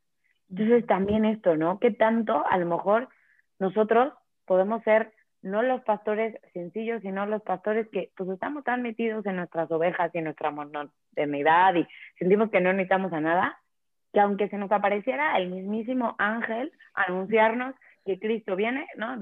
entonces 0.50 0.86
también 0.86 1.26
esto, 1.26 1.56
¿no? 1.56 1.80
Que 1.80 1.92
tanto 1.92 2.46
a 2.48 2.58
lo 2.58 2.66
mejor 2.66 3.10
nosotros 3.60 4.14
podemos 4.46 4.84
ser 4.84 5.14
no 5.42 5.62
los 5.62 5.82
pastores 5.82 6.40
sencillos, 6.54 7.02
sino 7.04 7.26
los 7.28 7.42
pastores 7.44 7.88
que 7.92 8.12
pues 8.18 8.30
estamos 8.30 8.64
tan 8.64 8.82
metidos 8.82 9.26
en 9.28 9.36
nuestras 9.36 9.70
ovejas 9.72 10.10
y 10.14 10.18
en 10.18 10.24
nuestra 10.24 10.50
modernidad 10.50 11.76
y 11.76 11.88
sentimos 12.18 12.50
que 12.50 12.62
no 12.62 12.74
necesitamos 12.74 13.14
a 13.14 13.22
nada, 13.22 13.60
que 14.12 14.20
aunque 14.20 14.50
se 14.50 14.58
nos 14.58 14.72
apareciera 14.72 15.38
el 15.38 15.52
mismísimo 15.52 16.16
ángel 16.18 16.72
anunciarnos 16.96 17.76
que 18.06 18.20
Cristo 18.20 18.56
viene, 18.56 18.88
¿no? 18.98 19.18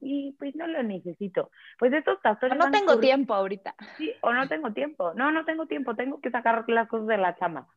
y 0.00 0.34
pues 0.38 0.54
no 0.56 0.66
lo 0.66 0.82
necesito. 0.82 1.50
Pues 1.78 1.92
estos 1.92 2.18
pastores... 2.20 2.56
no 2.58 2.70
tengo 2.70 2.98
tiempo 2.98 3.32
ahorita. 3.32 3.74
Sí, 3.96 4.12
o 4.22 4.32
no 4.32 4.48
tengo 4.48 4.72
tiempo. 4.72 5.14
No, 5.14 5.30
no 5.30 5.44
tengo 5.44 5.66
tiempo, 5.66 5.94
tengo 5.94 6.20
que 6.20 6.30
sacar 6.30 6.64
las 6.68 6.88
cosas 6.88 7.06
de 7.06 7.16
la 7.16 7.36
chama. 7.36 7.68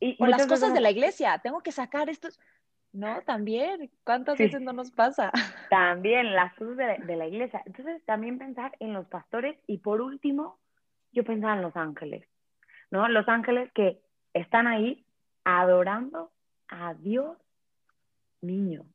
Y 0.00 0.16
o 0.18 0.26
las 0.26 0.46
cosas 0.46 0.72
de 0.72 0.80
la 0.80 0.90
iglesia, 0.90 1.38
tengo 1.38 1.60
que 1.60 1.72
sacar 1.72 2.08
estos. 2.08 2.40
No, 2.92 3.20
también. 3.22 3.90
¿Cuántas 4.02 4.38
veces 4.38 4.60
no 4.60 4.72
nos 4.72 4.90
pasa? 4.90 5.30
También 5.70 6.34
las 6.34 6.52
cosas 6.54 6.76
de, 6.76 7.16
la 7.16 7.26
iglesia. 7.26 7.62
Entonces, 7.64 8.04
también 8.04 8.38
pensar 8.38 8.72
en 8.80 8.92
los 8.92 9.06
pastores 9.06 9.56
y 9.68 9.78
por 9.78 10.00
último, 10.00 10.58
yo 11.12 11.22
pensaba 11.22 11.54
en 11.54 11.62
los 11.62 11.76
ángeles, 11.76 12.26
¿no? 12.90 13.06
Los 13.08 13.28
ángeles 13.28 13.70
que 13.74 14.00
están 14.34 14.66
ahí 14.66 15.04
adorando 15.44 16.32
a 16.66 16.94
Dios 16.94 17.36
niño. 18.40 18.86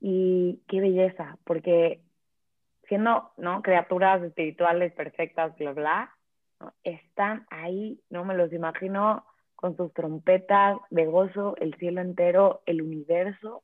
Y 0.00 0.62
qué 0.66 0.80
belleza, 0.80 1.38
porque 1.44 2.00
siendo, 2.88 3.32
¿no? 3.36 3.62
Criaturas 3.62 4.22
espirituales 4.22 4.92
perfectas, 4.94 5.56
bla, 5.56 5.72
bla, 5.72 6.16
están 6.82 7.46
ahí, 7.50 8.00
no 8.10 8.24
me 8.24 8.34
los 8.34 8.52
imagino 8.52 9.24
con 9.60 9.76
sus 9.76 9.92
trompetas 9.92 10.78
de 10.88 11.04
gozo, 11.04 11.54
el 11.58 11.74
cielo 11.74 12.00
entero, 12.00 12.62
el 12.64 12.80
universo, 12.80 13.62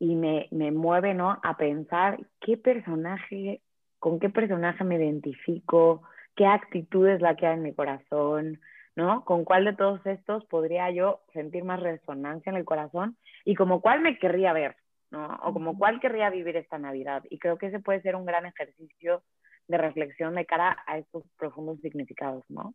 y 0.00 0.16
me, 0.16 0.48
me 0.50 0.72
mueve, 0.72 1.14
¿no? 1.14 1.38
A 1.44 1.56
pensar 1.56 2.18
qué 2.40 2.56
personaje, 2.56 3.62
con 4.00 4.18
qué 4.18 4.30
personaje 4.30 4.82
me 4.82 4.96
identifico, 4.96 6.02
qué 6.34 6.44
actitud 6.44 7.06
es 7.06 7.20
la 7.20 7.36
que 7.36 7.46
hay 7.46 7.54
en 7.54 7.62
mi 7.62 7.72
corazón, 7.72 8.60
¿no? 8.96 9.24
Con 9.24 9.44
cuál 9.44 9.64
de 9.64 9.76
todos 9.76 10.04
estos 10.06 10.44
podría 10.46 10.90
yo 10.90 11.20
sentir 11.32 11.62
más 11.62 11.78
resonancia 11.78 12.50
en 12.50 12.56
el 12.56 12.64
corazón 12.64 13.16
y 13.44 13.54
como 13.54 13.80
cuál 13.80 14.00
me 14.00 14.18
querría 14.18 14.52
ver, 14.52 14.74
¿no? 15.12 15.38
O 15.44 15.52
como 15.52 15.78
cuál 15.78 16.00
querría 16.00 16.30
vivir 16.30 16.56
esta 16.56 16.78
Navidad. 16.78 17.22
Y 17.30 17.38
creo 17.38 17.58
que 17.58 17.66
ese 17.66 17.78
puede 17.78 18.02
ser 18.02 18.16
un 18.16 18.24
gran 18.24 18.44
ejercicio 18.44 19.22
de 19.68 19.78
reflexión 19.78 20.34
de 20.34 20.46
cara 20.46 20.82
a 20.88 20.98
estos 20.98 21.22
profundos 21.38 21.78
significados, 21.80 22.42
¿no? 22.48 22.74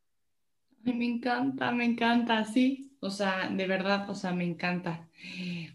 Me 0.94 1.06
encanta, 1.06 1.72
me 1.72 1.86
encanta, 1.86 2.46
sí. 2.46 2.92
O 3.00 3.10
sea, 3.12 3.50
de 3.50 3.68
verdad, 3.68 4.10
o 4.10 4.16
sea, 4.16 4.34
me 4.34 4.44
encanta. 4.44 5.08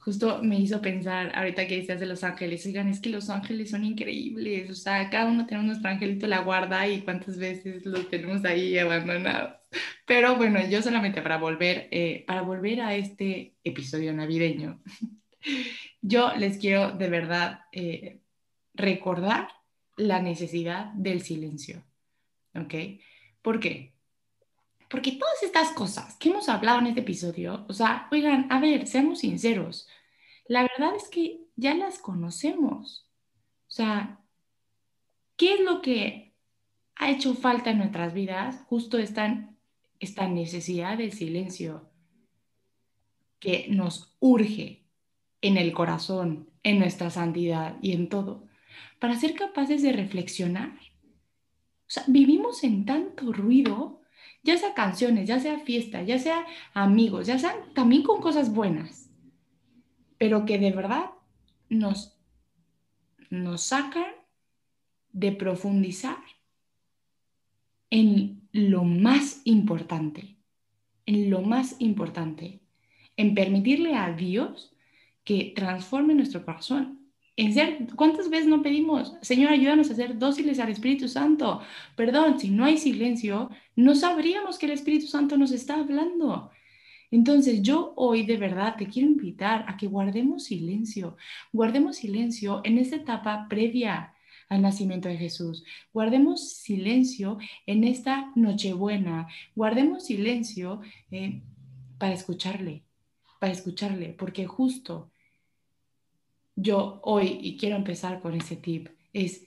Justo 0.01 0.43
me 0.43 0.59
hizo 0.59 0.81
pensar, 0.81 1.33
ahorita 1.35 1.67
que 1.67 1.77
decías 1.77 2.01
de 2.01 2.07
los 2.07 2.25
ángeles, 2.25 2.65
oigan, 2.67 2.89
es 2.89 3.01
que 3.01 3.11
los 3.11 3.31
ángeles 3.31 3.71
son 3.71 3.85
increíbles. 3.85 4.71
O 4.71 4.75
sea, 4.75 5.09
cada 5.11 5.31
uno 5.31 5.47
tenemos 5.47 5.67
nuestro 5.67 5.91
angelito 5.91 6.27
la 6.27 6.41
guarda 6.41 6.89
y 6.89 7.03
cuántas 7.03 7.39
veces 7.39 7.87
los 7.87 8.09
tenemos 8.09 8.45
ahí 8.45 8.79
abandonados. 8.79 9.55
Pero 10.07 10.37
bueno, 10.37 10.59
yo 10.69 10.83
solamente 10.83 11.23
para 11.23 11.39
volver, 11.39 11.89
eh, 11.93 12.25
para 12.27 12.43
volver 12.43 12.81
a 12.81 12.97
este 12.97 13.55
episodio 13.63 14.13
navideño, 14.13 14.83
yo 16.03 16.35
les 16.37 16.59
quiero 16.59 16.93
de 16.93 17.09
verdad 17.09 17.61
eh, 17.73 18.19
recordar 18.75 19.49
la 19.97 20.21
necesidad 20.21 20.87
del 20.95 21.23
silencio. 21.23 21.85
¿Ok? 22.55 22.75
¿Por 23.43 23.61
qué? 23.61 23.93
Porque 24.91 25.13
todas 25.13 25.41
estas 25.45 25.71
cosas 25.71 26.17
que 26.17 26.31
hemos 26.31 26.49
hablado 26.49 26.81
en 26.81 26.89
este 26.89 27.01
episodio, 27.01 27.65
o 27.69 27.73
sea, 27.73 28.09
oigan, 28.11 28.49
a 28.51 28.59
ver, 28.59 28.89
seamos 28.89 29.21
sinceros, 29.21 29.89
la 30.49 30.63
verdad 30.63 30.97
es 30.97 31.09
que 31.09 31.43
ya 31.55 31.75
las 31.77 31.99
conocemos. 31.99 33.09
O 33.69 33.71
sea, 33.71 34.21
¿qué 35.37 35.55
es 35.55 35.61
lo 35.61 35.81
que 35.81 36.35
ha 36.97 37.09
hecho 37.09 37.35
falta 37.35 37.71
en 37.71 37.79
nuestras 37.79 38.13
vidas? 38.15 38.65
Justo 38.67 38.99
esta, 38.99 39.49
esta 40.01 40.27
necesidad 40.27 40.99
de 40.99 41.13
silencio 41.13 41.89
que 43.39 43.69
nos 43.71 44.17
urge 44.19 44.83
en 45.41 45.57
el 45.57 45.73
corazón, 45.73 46.51
en 46.65 46.81
nuestra 46.81 47.11
santidad 47.11 47.77
y 47.81 47.93
en 47.93 48.09
todo, 48.09 48.45
para 48.99 49.15
ser 49.15 49.35
capaces 49.35 49.83
de 49.83 49.93
reflexionar. 49.93 50.73
O 50.73 51.93
sea, 51.93 52.03
vivimos 52.09 52.65
en 52.65 52.85
tanto 52.87 53.33
ruido 53.33 54.00
ya 54.43 54.57
sea 54.57 54.75
canciones, 54.75 55.29
ya 55.29 55.39
sea 55.39 55.59
fiesta, 55.59 56.03
ya 56.03 56.19
sea 56.19 56.47
amigos, 56.75 57.27
ya 57.27 57.39
sean 57.39 57.57
también 57.75 58.03
con 58.03 58.21
cosas 58.21 58.53
buenas, 58.53 59.11
pero 60.19 60.45
que 60.47 60.59
de 60.59 60.73
verdad 60.73 61.11
nos, 61.69 62.19
nos 63.29 63.63
sacan 63.63 64.13
de 65.13 65.33
profundizar 65.33 66.19
en 67.91 68.49
lo 68.53 68.85
más 68.85 69.43
importante, 69.45 70.37
en 71.07 71.31
lo 71.31 71.43
más 71.43 71.77
importante, 71.81 72.61
en 73.17 73.35
permitirle 73.35 73.95
a 73.95 74.13
Dios 74.13 74.75
que 75.25 75.53
transforme 75.55 76.15
nuestro 76.15 76.45
corazón, 76.45 77.00
¿cuántas 77.97 78.29
veces 78.29 78.47
no 78.47 78.63
pedimos, 78.63 79.15
Señor, 79.23 79.51
ayúdanos 79.53 79.91
a 79.91 79.95
ser 79.95 80.19
dóciles 80.19 80.59
al 80.59 80.71
Espíritu 80.71 81.09
Santo? 81.09 81.61
Perdón, 81.97 82.39
si 82.39 82.51
no 82.51 82.65
hay 82.65 82.77
silencio, 82.77 83.51
no 83.77 83.95
sabríamos 83.95 84.59
que 84.59 84.67
el 84.67 84.73
Espíritu 84.73 85.07
Santo 85.07 85.37
nos 85.37 85.53
está 85.53 85.77
hablando. 85.81 86.51
Entonces 87.11 87.63
yo 87.63 87.93
hoy 87.97 88.25
de 88.25 88.37
verdad 88.37 88.77
te 88.77 88.87
quiero 88.87 89.09
invitar 89.09 89.65
a 89.69 89.77
que 89.77 89.87
guardemos 89.89 90.45
silencio, 90.45 91.17
guardemos 91.53 91.97
silencio 91.97 92.61
en 92.65 92.79
esta 92.79 92.97
etapa 92.97 93.47
previa 93.49 94.15
al 94.49 94.63
nacimiento 94.63 95.09
de 95.09 95.17
Jesús. 95.17 95.65
Guardemos 95.93 96.53
silencio 96.53 97.39
en 97.67 97.85
esta 97.85 98.31
Nochebuena, 98.37 99.29
guardemos 99.57 100.05
silencio 100.05 100.83
eh, 101.11 101.43
para 101.99 102.13
escucharle, 102.13 102.85
para 103.41 103.53
escucharle, 103.53 104.15
porque 104.19 104.47
justo 104.47 105.10
yo 106.61 107.01
hoy, 107.03 107.39
y 107.41 107.57
quiero 107.57 107.77
empezar 107.77 108.21
con 108.21 108.35
ese 108.35 108.57
tip, 108.57 108.89
es 109.13 109.47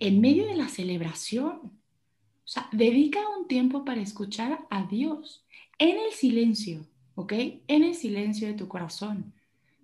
en 0.00 0.20
medio 0.20 0.46
de 0.46 0.56
la 0.56 0.68
celebración, 0.68 1.60
o 2.44 2.48
sea, 2.48 2.68
dedica 2.72 3.20
un 3.38 3.46
tiempo 3.46 3.84
para 3.84 4.00
escuchar 4.00 4.66
a 4.70 4.84
Dios 4.86 5.44
en 5.78 5.96
el 5.98 6.12
silencio, 6.12 6.86
¿ok? 7.14 7.32
En 7.68 7.84
el 7.84 7.94
silencio 7.94 8.48
de 8.48 8.54
tu 8.54 8.68
corazón. 8.68 9.32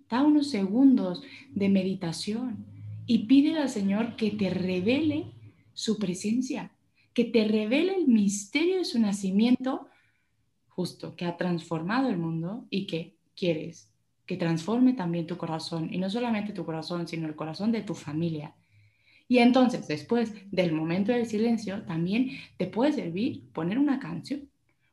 Da 0.09 0.23
unos 0.23 0.49
segundos 0.49 1.21
de 1.51 1.69
meditación 1.69 2.65
y 3.05 3.19
pide 3.27 3.57
al 3.57 3.69
Señor 3.69 4.15
que 4.15 4.31
te 4.31 4.49
revele 4.49 5.31
su 5.73 5.97
presencia, 5.97 6.71
que 7.13 7.25
te 7.25 7.47
revele 7.47 7.95
el 7.95 8.07
misterio 8.07 8.77
de 8.77 8.85
su 8.85 8.99
nacimiento, 8.99 9.87
justo, 10.67 11.15
que 11.15 11.25
ha 11.25 11.37
transformado 11.37 12.09
el 12.09 12.17
mundo 12.17 12.65
y 12.69 12.87
que 12.87 13.15
quieres 13.35 13.89
que 14.29 14.37
transforme 14.37 14.93
también 14.93 15.25
tu 15.25 15.37
corazón, 15.37 15.89
y 15.91 15.97
no 15.97 16.07
solamente 16.07 16.53
tu 16.53 16.63
corazón, 16.63 17.07
sino 17.07 17.27
el 17.27 17.35
corazón 17.35 17.71
de 17.71 17.81
tu 17.81 17.95
familia. 17.95 18.53
Y 19.27 19.39
entonces, 19.39 19.87
después 19.87 20.31
del 20.51 20.71
momento 20.71 21.11
del 21.11 21.25
silencio, 21.25 21.81
también 21.81 22.29
te 22.55 22.67
puede 22.67 22.93
servir 22.93 23.49
poner 23.53 23.79
una 23.79 23.99
canción, 23.99 24.47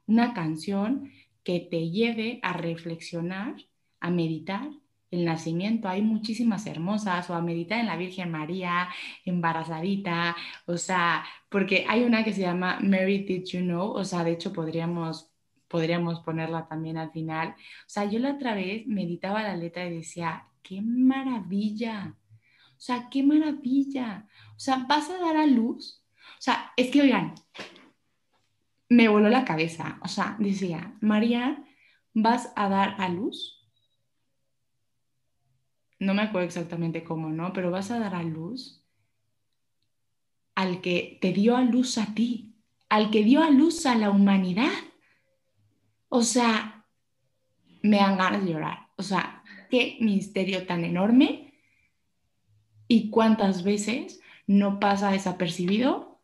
una 0.07 0.33
canción 0.33 1.11
que 1.45 1.61
te 1.61 1.91
lleve 1.91 2.41
a 2.43 2.55
reflexionar, 2.55 3.57
a 4.01 4.09
meditar 4.09 4.71
el 5.11 5.27
nacimiento. 5.27 5.87
Hay 5.87 6.01
muchísimas 6.01 6.67
hermosas, 6.67 7.29
o 7.29 7.35
a 7.35 7.43
meditar 7.43 7.79
en 7.79 7.89
la 7.89 7.99
Virgen 7.99 8.31
María, 8.31 8.89
embarazadita, 9.27 10.35
o 10.65 10.79
sea, 10.79 11.27
porque 11.51 11.85
hay 11.87 12.05
una 12.05 12.25
que 12.25 12.33
se 12.33 12.41
llama 12.41 12.79
Mary 12.81 13.19
Did 13.19 13.45
You 13.45 13.61
Know, 13.61 13.91
o 13.91 14.03
sea, 14.03 14.25
de 14.25 14.33
hecho 14.33 14.55
podríamos 14.55 15.36
podríamos 15.69 16.21
ponerla 16.21 16.69
también 16.69 16.97
al 16.97 17.11
final. 17.11 17.51
O 17.51 17.89
sea, 17.89 18.05
yo 18.05 18.19
la 18.19 18.33
otra 18.33 18.55
vez 18.55 18.87
meditaba 18.87 19.43
la 19.43 19.57
letra 19.57 19.87
y 19.87 19.97
decía, 19.97 20.49
qué 20.63 20.81
maravilla. 20.83 22.17
O 22.77 22.81
sea, 22.81 23.09
qué 23.11 23.23
maravilla. 23.23 24.29
O 24.57 24.61
sea, 24.61 24.85
vas 24.89 25.11
a 25.11 25.19
dar 25.19 25.37
a 25.37 25.47
luz. 25.47 26.05
O 26.39 26.43
sea, 26.43 26.73
es 26.77 26.91
que, 26.91 27.03
oigan, 27.03 27.35
me 28.89 29.09
voló 29.09 29.29
la 29.29 29.45
cabeza. 29.45 29.99
O 30.03 30.09
sea, 30.09 30.37
decía, 30.39 30.97
María, 31.01 31.65
vas 32.15 32.53
a 32.57 32.69
dar 32.69 32.95
a 32.99 33.09
luz. 33.09 33.57
No 35.99 36.15
me 36.15 36.23
acuerdo 36.23 36.47
exactamente 36.47 37.05
cómo, 37.05 37.31
¿no? 37.31 37.53
Pero 37.53 37.71
vas 37.71 37.91
a 37.91 37.99
dar 37.99 38.15
a 38.15 38.23
luz 38.23 38.83
al 40.55 40.81
que 40.81 41.19
te 41.21 41.33
dio 41.33 41.57
a 41.57 41.63
luz 41.63 41.99
a 41.99 42.15
ti, 42.15 42.55
al 42.89 43.11
que 43.11 43.23
dio 43.23 43.43
a 43.43 43.51
luz 43.51 43.87
a 43.87 43.95
la 43.95 44.11
humanidad. 44.11 44.73
O 46.17 46.23
sea, 46.23 46.87
me 47.83 47.99
dan 47.99 48.17
ganas 48.17 48.43
de 48.43 48.51
llorar. 48.51 48.89
O 48.97 49.03
sea, 49.03 49.43
qué 49.69 49.99
misterio 50.01 50.67
tan 50.67 50.83
enorme 50.83 51.53
y 52.89 53.11
cuántas 53.11 53.63
veces 53.65 54.23
no 54.47 54.81
pasa 54.81 55.11
desapercibido 55.11 56.19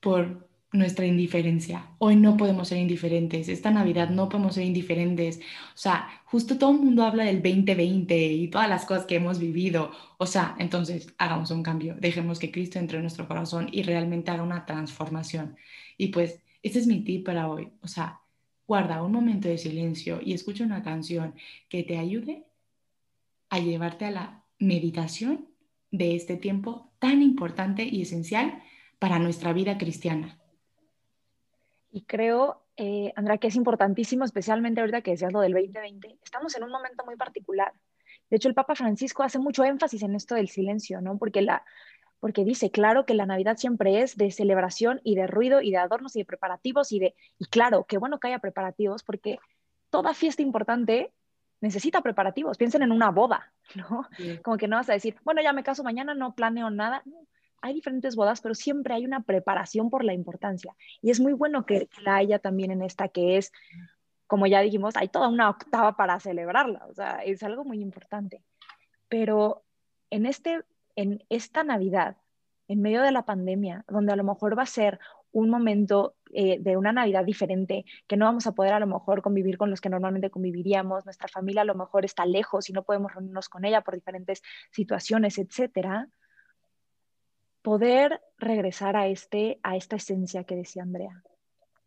por 0.00 0.48
nuestra 0.72 1.06
indiferencia. 1.06 1.86
Hoy 1.98 2.16
no 2.16 2.36
podemos 2.36 2.66
ser 2.66 2.78
indiferentes. 2.78 3.48
Esta 3.48 3.70
Navidad 3.70 4.10
no 4.10 4.28
podemos 4.28 4.56
ser 4.56 4.64
indiferentes. 4.64 5.38
O 5.38 5.78
sea, 5.78 6.08
justo 6.24 6.58
todo 6.58 6.72
el 6.72 6.78
mundo 6.78 7.04
habla 7.04 7.22
del 7.26 7.42
2020 7.44 8.24
y 8.32 8.48
todas 8.48 8.68
las 8.68 8.86
cosas 8.86 9.06
que 9.06 9.14
hemos 9.14 9.38
vivido. 9.38 9.92
O 10.18 10.26
sea, 10.26 10.56
entonces 10.58 11.14
hagamos 11.16 11.52
un 11.52 11.62
cambio. 11.62 11.94
Dejemos 12.00 12.40
que 12.40 12.50
Cristo 12.50 12.80
entre 12.80 12.96
en 12.96 13.04
nuestro 13.04 13.28
corazón 13.28 13.68
y 13.70 13.84
realmente 13.84 14.32
haga 14.32 14.42
una 14.42 14.66
transformación. 14.66 15.56
Y 15.96 16.08
pues 16.08 16.42
ese 16.62 16.78
es 16.78 16.86
mi 16.86 17.02
tip 17.02 17.26
para 17.26 17.48
hoy. 17.48 17.72
O 17.82 17.88
sea, 17.88 18.20
guarda 18.66 19.02
un 19.02 19.12
momento 19.12 19.48
de 19.48 19.58
silencio 19.58 20.20
y 20.22 20.32
escucha 20.34 20.64
una 20.64 20.82
canción 20.82 21.34
que 21.68 21.82
te 21.82 21.98
ayude 21.98 22.46
a 23.50 23.58
llevarte 23.58 24.06
a 24.06 24.10
la 24.10 24.44
meditación 24.58 25.48
de 25.90 26.16
este 26.16 26.36
tiempo 26.36 26.92
tan 26.98 27.20
importante 27.20 27.84
y 27.84 28.02
esencial 28.02 28.62
para 28.98 29.18
nuestra 29.18 29.52
vida 29.52 29.76
cristiana. 29.76 30.38
Y 31.90 32.02
creo, 32.02 32.62
eh, 32.76 33.12
que 33.40 33.48
es 33.48 33.56
importantísimo, 33.56 34.24
especialmente 34.24 34.80
ahorita 34.80 35.02
que 35.02 35.10
decías 35.10 35.32
lo 35.32 35.40
del 35.40 35.52
2020. 35.52 36.18
Estamos 36.24 36.56
en 36.56 36.62
un 36.62 36.70
momento 36.70 37.04
muy 37.04 37.16
particular. 37.16 37.72
De 38.30 38.36
hecho, 38.36 38.48
el 38.48 38.54
Papa 38.54 38.74
Francisco 38.74 39.22
hace 39.22 39.38
mucho 39.38 39.64
énfasis 39.64 40.02
en 40.02 40.14
esto 40.14 40.34
del 40.34 40.48
silencio, 40.48 41.02
¿no? 41.02 41.18
Porque 41.18 41.42
la, 41.42 41.62
porque 42.22 42.44
dice, 42.44 42.70
claro 42.70 43.04
que 43.04 43.14
la 43.14 43.26
Navidad 43.26 43.56
siempre 43.56 44.00
es 44.00 44.16
de 44.16 44.30
celebración 44.30 45.00
y 45.02 45.16
de 45.16 45.26
ruido 45.26 45.60
y 45.60 45.72
de 45.72 45.78
adornos 45.78 46.14
y 46.14 46.20
de 46.20 46.24
preparativos 46.24 46.92
y 46.92 47.00
de, 47.00 47.16
y 47.36 47.46
claro, 47.46 47.84
qué 47.84 47.98
bueno 47.98 48.20
que 48.20 48.28
haya 48.28 48.38
preparativos 48.38 49.02
porque 49.02 49.40
toda 49.90 50.14
fiesta 50.14 50.40
importante 50.40 51.12
necesita 51.60 52.00
preparativos. 52.00 52.56
Piensen 52.58 52.84
en 52.84 52.92
una 52.92 53.10
boda, 53.10 53.52
¿no? 53.74 54.08
Como 54.44 54.56
que 54.56 54.68
no 54.68 54.76
vas 54.76 54.88
a 54.88 54.92
decir, 54.92 55.16
bueno, 55.24 55.42
ya 55.42 55.52
me 55.52 55.64
caso 55.64 55.82
mañana, 55.82 56.14
no 56.14 56.32
planeo 56.32 56.70
nada. 56.70 57.02
hay 57.60 57.74
diferentes 57.74 58.14
bodas, 58.14 58.40
pero 58.40 58.54
siempre 58.54 58.94
hay 58.94 59.04
una 59.04 59.24
preparación 59.24 59.90
por 59.90 60.04
la 60.04 60.14
importancia. 60.14 60.76
Y 61.00 61.10
es 61.10 61.18
muy 61.18 61.32
bueno 61.32 61.66
que 61.66 61.88
la 62.04 62.14
haya 62.14 62.38
también 62.38 62.70
en 62.70 62.82
esta 62.82 63.08
que 63.08 63.36
es, 63.36 63.50
como 64.28 64.46
ya 64.46 64.60
dijimos, 64.60 64.94
hay 64.94 65.08
toda 65.08 65.26
una 65.26 65.50
octava 65.50 65.96
para 65.96 66.20
celebrarla. 66.20 66.86
O 66.88 66.94
sea, 66.94 67.24
es 67.24 67.42
algo 67.42 67.64
muy 67.64 67.82
importante. 67.82 68.44
Pero 69.08 69.64
en 70.08 70.24
este 70.24 70.62
en 70.96 71.24
esta 71.28 71.64
Navidad, 71.64 72.16
en 72.68 72.80
medio 72.80 73.02
de 73.02 73.12
la 73.12 73.24
pandemia, 73.24 73.84
donde 73.88 74.12
a 74.12 74.16
lo 74.16 74.24
mejor 74.24 74.58
va 74.58 74.62
a 74.62 74.66
ser 74.66 74.98
un 75.32 75.48
momento 75.48 76.14
eh, 76.32 76.58
de 76.60 76.76
una 76.76 76.92
Navidad 76.92 77.24
diferente, 77.24 77.84
que 78.06 78.16
no 78.16 78.26
vamos 78.26 78.46
a 78.46 78.52
poder 78.52 78.74
a 78.74 78.80
lo 78.80 78.86
mejor 78.86 79.22
convivir 79.22 79.56
con 79.56 79.70
los 79.70 79.80
que 79.80 79.88
normalmente 79.88 80.30
conviviríamos, 80.30 81.04
nuestra 81.04 81.28
familia 81.28 81.62
a 81.62 81.66
lo 81.66 81.74
mejor 81.74 82.04
está 82.04 82.26
lejos 82.26 82.68
y 82.68 82.72
no 82.72 82.84
podemos 82.84 83.12
reunirnos 83.12 83.48
con 83.48 83.64
ella 83.64 83.80
por 83.80 83.94
diferentes 83.94 84.42
situaciones, 84.70 85.38
etcétera, 85.38 86.08
poder 87.62 88.20
regresar 88.38 88.96
a, 88.96 89.06
este, 89.06 89.58
a 89.62 89.76
esta 89.76 89.96
esencia 89.96 90.44
que 90.44 90.56
decía 90.56 90.82
Andrea. 90.82 91.22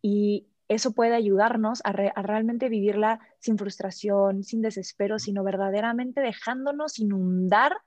Y 0.01 0.47
eso 0.67 0.93
puede 0.93 1.13
ayudarnos 1.13 1.81
a, 1.83 1.89
a, 1.89 2.21
realmente 2.23 2.69
vivirla 2.69 3.19
sin 3.39 3.57
frustración, 3.57 4.43
sin 4.43 4.61
desespero, 4.61 5.19
sino 5.19 5.43
verdaderamente 5.43 6.21
dejándonos 6.21 6.97
inundar 6.97 7.77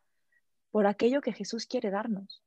por 0.70 0.86
aquello 0.86 1.20
que 1.20 1.32
Jesús 1.32 1.66
quiere 1.66 1.90
darnos. 1.90 2.42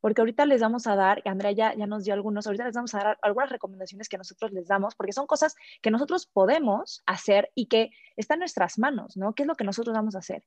Porque 0.00 0.20
ahorita 0.20 0.46
les 0.46 0.60
vamos 0.60 0.86
a 0.86 0.94
dar, 0.94 1.22
y 1.24 1.28
Andrea 1.28 1.52
ya, 1.52 1.74
ya 1.74 1.86
nos 1.86 2.04
dio 2.04 2.14
algunos, 2.14 2.46
ahorita 2.46 2.66
les 2.66 2.74
vamos 2.74 2.94
a 2.94 2.98
dar 2.98 3.18
algunas 3.22 3.50
recomendaciones 3.50 4.08
que 4.08 4.18
nosotros 4.18 4.52
les 4.52 4.68
damos, 4.68 4.94
porque 4.94 5.12
son 5.12 5.26
cosas 5.26 5.56
que 5.82 5.90
nosotros 5.90 6.26
podemos 6.26 7.02
hacer 7.06 7.50
y 7.54 7.66
que 7.66 7.90
están 8.16 8.36
en 8.36 8.40
nuestras 8.40 8.78
manos, 8.78 9.16
¿no? 9.16 9.34
¿Qué 9.34 9.42
es 9.42 9.46
lo 9.46 9.56
que 9.56 9.64
nosotros 9.64 9.94
vamos 9.94 10.14
a 10.14 10.18
hacer? 10.18 10.44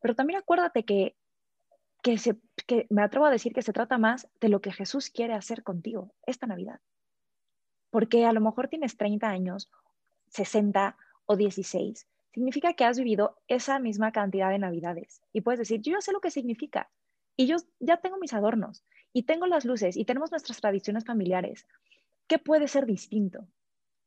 Pero 0.00 0.14
también 0.14 0.38
acuérdate 0.38 0.84
que, 0.84 1.16
que, 2.02 2.18
se, 2.18 2.38
que 2.66 2.86
me 2.88 3.02
atrevo 3.02 3.26
a 3.26 3.30
decir 3.30 3.52
que 3.52 3.62
se 3.62 3.72
trata 3.72 3.98
más 3.98 4.28
de 4.40 4.48
lo 4.48 4.60
que 4.60 4.72
Jesús 4.72 5.10
quiere 5.10 5.34
hacer 5.34 5.62
contigo 5.62 6.14
esta 6.26 6.46
Navidad. 6.46 6.80
Porque 7.90 8.24
a 8.24 8.32
lo 8.32 8.40
mejor 8.40 8.68
tienes 8.68 8.96
30 8.96 9.28
años, 9.28 9.70
60 10.28 10.96
o 11.26 11.36
16, 11.36 12.06
significa 12.34 12.72
que 12.74 12.84
has 12.84 12.98
vivido 12.98 13.36
esa 13.46 13.78
misma 13.78 14.10
cantidad 14.10 14.50
de 14.50 14.58
navidades. 14.58 15.22
Y 15.32 15.42
puedes 15.42 15.60
decir, 15.60 15.80
yo 15.80 15.92
ya 15.92 16.00
sé 16.00 16.10
lo 16.10 16.20
que 16.20 16.32
significa. 16.32 16.90
Y 17.36 17.46
yo 17.46 17.56
ya 17.78 17.98
tengo 17.98 18.18
mis 18.18 18.32
adornos, 18.32 18.84
y 19.12 19.22
tengo 19.22 19.46
las 19.46 19.64
luces, 19.64 19.96
y 19.96 20.04
tenemos 20.04 20.32
nuestras 20.32 20.60
tradiciones 20.60 21.04
familiares. 21.04 21.64
¿Qué 22.26 22.40
puede 22.40 22.66
ser 22.66 22.86
distinto? 22.86 23.46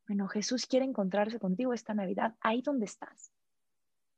Bueno, 0.08 0.28
Jesús 0.28 0.66
quiere 0.66 0.86
encontrarse 0.86 1.40
contigo 1.40 1.74
esta 1.74 1.94
Navidad, 1.94 2.36
ahí 2.42 2.62
donde 2.62 2.86
estás, 2.86 3.32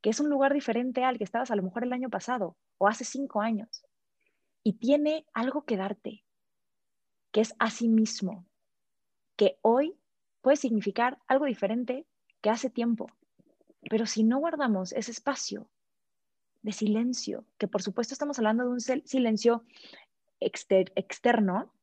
que 0.01 0.09
es 0.09 0.19
un 0.19 0.29
lugar 0.29 0.53
diferente 0.53 1.03
al 1.03 1.19
que 1.19 1.23
estabas 1.23 1.51
a 1.51 1.55
lo 1.55 1.61
mejor 1.61 1.83
el 1.83 1.93
año 1.93 2.09
pasado 2.09 2.57
o 2.79 2.87
hace 2.87 3.05
cinco 3.05 3.41
años. 3.41 3.83
Y 4.63 4.73
tiene 4.73 5.25
algo 5.33 5.65
que 5.65 5.77
darte, 5.77 6.23
que 7.31 7.41
es 7.41 7.53
a 7.59 7.69
sí 7.69 7.87
mismo, 7.87 8.45
que 9.35 9.59
hoy 9.61 9.95
puede 10.41 10.57
significar 10.57 11.19
algo 11.27 11.45
diferente 11.45 12.07
que 12.41 12.49
hace 12.49 12.71
tiempo. 12.71 13.07
Pero 13.89 14.05
si 14.05 14.23
no 14.23 14.39
guardamos 14.39 14.91
ese 14.93 15.11
espacio 15.11 15.69
de 16.61 16.71
silencio, 16.71 17.45
que 17.57 17.67
por 17.67 17.81
supuesto 17.81 18.13
estamos 18.13 18.37
hablando 18.39 18.63
de 18.63 18.69
un 18.69 18.81
silencio 18.81 19.63
externo, 20.39 21.73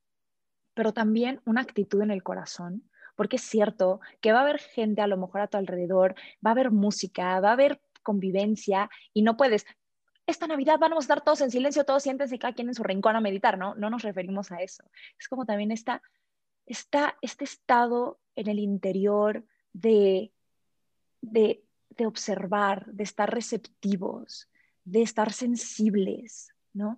pero 0.74 0.92
también 0.92 1.40
una 1.44 1.62
actitud 1.62 2.02
en 2.02 2.10
el 2.10 2.22
corazón, 2.22 2.90
porque 3.14 3.36
es 3.36 3.42
cierto 3.42 4.00
que 4.20 4.32
va 4.32 4.40
a 4.40 4.42
haber 4.42 4.58
gente 4.58 5.00
a 5.00 5.06
lo 5.06 5.16
mejor 5.16 5.40
a 5.40 5.48
tu 5.48 5.56
alrededor, 5.56 6.14
va 6.44 6.50
a 6.50 6.52
haber 6.52 6.70
música, 6.70 7.40
va 7.40 7.50
a 7.50 7.52
haber 7.52 7.80
convivencia 8.02 8.90
y 9.14 9.22
no 9.22 9.36
puedes, 9.36 9.64
esta 10.26 10.46
Navidad 10.46 10.78
vamos 10.78 10.98
a 10.98 11.00
estar 11.00 11.22
todos 11.22 11.40
en 11.40 11.50
silencio, 11.50 11.84
todos 11.84 12.02
siéntense 12.02 12.38
cada 12.38 12.52
quien 12.52 12.68
en 12.68 12.74
su 12.74 12.82
rincón 12.82 13.16
a 13.16 13.20
meditar, 13.20 13.56
¿no? 13.56 13.74
No 13.74 13.90
nos 13.90 14.02
referimos 14.02 14.52
a 14.52 14.58
eso. 14.58 14.84
Es 15.18 15.28
como 15.28 15.46
también 15.46 15.70
esta 15.70 16.02
está 16.66 17.16
este 17.22 17.44
estado 17.44 18.18
en 18.34 18.48
el 18.48 18.58
interior 18.58 19.44
de, 19.72 20.32
de, 21.20 21.62
de 21.96 22.06
observar, 22.06 22.86
de 22.86 23.04
estar 23.04 23.32
receptivos, 23.32 24.48
de 24.84 25.02
estar 25.02 25.32
sensibles, 25.32 26.54
¿no? 26.72 26.96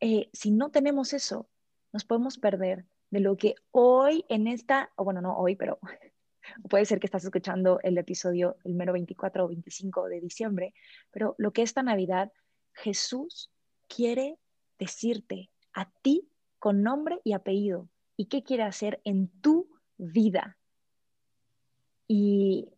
Eh, 0.00 0.28
si 0.32 0.50
no 0.50 0.70
tenemos 0.70 1.12
eso, 1.12 1.48
nos 1.92 2.04
podemos 2.04 2.38
perder 2.38 2.84
de 3.10 3.20
lo 3.20 3.36
que 3.36 3.54
hoy 3.70 4.24
en 4.28 4.46
esta, 4.46 4.92
o 4.96 5.04
bueno, 5.04 5.20
no 5.20 5.36
hoy, 5.36 5.56
pero 5.56 5.78
puede 6.70 6.84
ser 6.84 7.00
que 7.00 7.06
estás 7.06 7.24
escuchando 7.24 7.80
el 7.82 7.98
episodio 7.98 8.56
el 8.64 8.74
mero 8.74 8.92
24 8.92 9.44
o 9.44 9.48
25 9.48 10.06
de 10.06 10.20
diciembre, 10.20 10.74
pero 11.10 11.34
lo 11.38 11.52
que 11.52 11.62
esta 11.62 11.82
Navidad, 11.82 12.32
Jesús 12.72 13.50
quiere 13.88 14.38
decirte 14.78 15.50
a 15.72 15.90
ti 16.02 16.28
con 16.58 16.82
nombre 16.82 17.20
y 17.24 17.32
apellido 17.32 17.88
y 18.16 18.26
qué 18.26 18.42
quiere 18.42 18.64
hacer 18.64 19.00
en 19.04 19.28
tu 19.40 19.68
vida. 19.96 20.56
Y, 22.06 22.68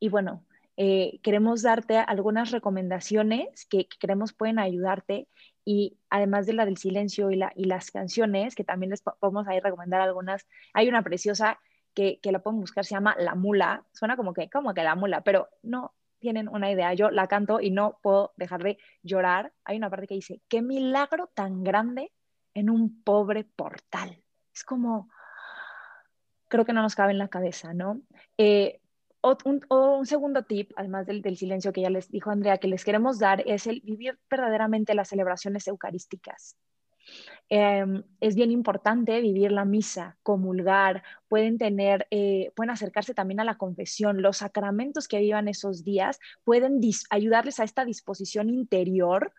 y 0.00 0.08
bueno, 0.08 0.44
eh, 0.76 1.20
queremos 1.22 1.62
darte 1.62 1.96
algunas 1.98 2.50
recomendaciones 2.50 3.66
que, 3.66 3.88
que, 3.88 3.96
creemos 3.98 4.32
pueden 4.32 4.58
ayudarte 4.58 5.28
y 5.64 5.98
además 6.10 6.46
de 6.46 6.52
la 6.52 6.66
del 6.66 6.76
silencio 6.76 7.30
y, 7.30 7.36
la, 7.36 7.52
y 7.56 7.64
las 7.64 7.90
canciones, 7.90 8.54
que 8.54 8.64
también 8.64 8.90
les 8.90 9.02
podemos 9.02 9.48
ahí 9.48 9.58
recomendar 9.60 10.00
algunas. 10.00 10.46
Hay 10.74 10.88
una 10.88 11.02
preciosa 11.02 11.58
que, 11.94 12.20
que 12.20 12.30
la 12.30 12.40
pueden 12.40 12.60
buscar, 12.60 12.84
se 12.84 12.94
llama 12.94 13.16
La 13.18 13.34
Mula. 13.34 13.84
Suena 13.92 14.16
como 14.16 14.34
que, 14.34 14.50
como 14.50 14.74
que 14.74 14.82
La 14.82 14.94
Mula, 14.94 15.22
pero 15.22 15.48
no 15.62 15.94
tienen 16.18 16.48
una 16.48 16.70
idea. 16.70 16.92
Yo 16.94 17.10
la 17.10 17.26
canto 17.26 17.60
y 17.60 17.70
no 17.70 17.98
puedo 18.02 18.32
dejar 18.36 18.62
de 18.62 18.78
llorar. 19.02 19.52
Hay 19.64 19.76
una 19.76 19.90
parte 19.90 20.06
que 20.06 20.14
dice, 20.14 20.40
qué 20.48 20.62
milagro 20.62 21.30
tan 21.34 21.64
grande 21.64 22.12
en 22.54 22.70
un 22.70 23.02
pobre 23.02 23.44
portal. 23.44 24.22
Es 24.54 24.62
como, 24.62 25.10
creo 26.48 26.64
que 26.64 26.72
no 26.72 26.82
nos 26.82 26.94
cabe 26.94 27.12
en 27.12 27.18
la 27.18 27.28
cabeza, 27.28 27.74
¿no? 27.74 28.02
Eh, 28.38 28.80
un, 29.44 29.60
un, 29.68 30.06
segundo 30.06 30.44
tip, 30.44 30.72
además 30.76 31.06
del, 31.06 31.36
silencio 31.36 31.72
que 31.72 31.82
ya 31.82 31.90
les 31.90 32.10
dijo 32.10 32.30
Andrea, 32.30 32.58
que 32.58 32.68
les 32.68 32.84
queremos 32.84 33.18
dar 33.18 33.42
es 33.46 33.66
el 33.66 33.80
vivir 33.80 34.18
verdaderamente 34.30 34.94
las 34.94 35.08
celebraciones 35.08 35.66
eucarísticas. 35.66 36.56
Eh, 37.48 37.84
es 38.20 38.34
bien 38.34 38.50
importante 38.50 39.20
vivir 39.20 39.52
la 39.52 39.64
misa, 39.64 40.16
comulgar, 40.22 41.04
pueden 41.28 41.56
tener, 41.56 42.06
eh, 42.10 42.52
pueden 42.56 42.70
acercarse 42.70 43.14
también 43.14 43.40
a 43.40 43.44
la 43.44 43.58
confesión. 43.58 44.22
Los 44.22 44.38
sacramentos 44.38 45.06
que 45.06 45.20
vivan 45.20 45.48
esos 45.48 45.84
días 45.84 46.18
pueden 46.44 46.80
ayudarles 47.10 47.60
a 47.60 47.64
esta 47.64 47.84
disposición 47.84 48.50
interior 48.50 49.32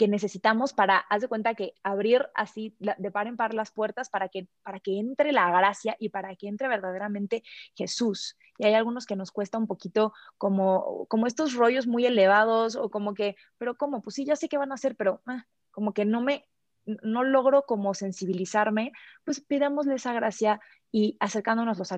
que 0.00 0.08
necesitamos 0.08 0.72
para, 0.72 0.96
haz 0.96 1.20
de 1.20 1.28
cuenta 1.28 1.54
que 1.54 1.74
abrir 1.82 2.26
así 2.34 2.74
de 2.78 3.10
par 3.10 3.26
en 3.26 3.36
par 3.36 3.52
las 3.52 3.70
puertas 3.70 4.08
para 4.08 4.30
que, 4.30 4.48
para 4.62 4.80
que 4.80 4.98
entre 4.98 5.30
la 5.30 5.50
gracia 5.50 5.94
y 6.00 6.08
para 6.08 6.34
que 6.36 6.48
entre 6.48 6.68
verdaderamente 6.68 7.42
Jesús. 7.76 8.38
Y 8.56 8.64
hay 8.64 8.72
algunos 8.72 9.04
que 9.04 9.14
nos 9.14 9.30
cuesta 9.30 9.58
un 9.58 9.66
poquito 9.66 10.14
como, 10.38 11.04
como 11.08 11.26
estos 11.26 11.52
rollos 11.52 11.86
muy 11.86 12.06
elevados 12.06 12.76
o 12.76 12.88
como 12.88 13.12
que, 13.12 13.36
pero 13.58 13.76
¿cómo? 13.76 14.00
Pues 14.00 14.14
sí, 14.14 14.24
ya 14.24 14.36
sé 14.36 14.48
qué 14.48 14.56
van 14.56 14.72
a 14.72 14.76
hacer, 14.76 14.96
pero 14.96 15.20
ah, 15.26 15.44
como 15.70 15.92
que 15.92 16.06
no 16.06 16.22
me, 16.22 16.46
no 16.86 17.22
logro 17.22 17.66
como 17.66 17.92
sensibilizarme, 17.92 18.92
pues 19.24 19.42
pidámosle 19.42 19.96
esa 19.96 20.14
gracia 20.14 20.62
y 20.90 21.18
acercándonos, 21.20 21.78
los, 21.78 21.92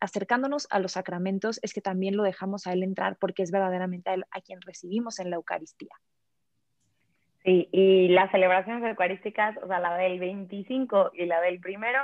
acercándonos 0.00 0.66
a 0.70 0.80
los 0.80 0.90
sacramentos 0.90 1.60
es 1.62 1.72
que 1.72 1.80
también 1.80 2.16
lo 2.16 2.24
dejamos 2.24 2.66
a 2.66 2.72
Él 2.72 2.82
entrar 2.82 3.18
porque 3.18 3.44
es 3.44 3.52
verdaderamente 3.52 4.10
a, 4.10 4.14
él, 4.14 4.24
a 4.32 4.40
quien 4.40 4.60
recibimos 4.62 5.20
en 5.20 5.30
la 5.30 5.36
Eucaristía. 5.36 5.94
Sí, 7.46 7.68
y 7.70 8.08
las 8.08 8.28
celebraciones 8.32 8.82
eucarísticas, 8.82 9.56
o 9.62 9.68
sea, 9.68 9.78
la 9.78 9.96
del 9.96 10.18
25 10.18 11.12
y 11.14 11.26
la 11.26 11.40
del 11.40 11.60
primero, 11.60 12.00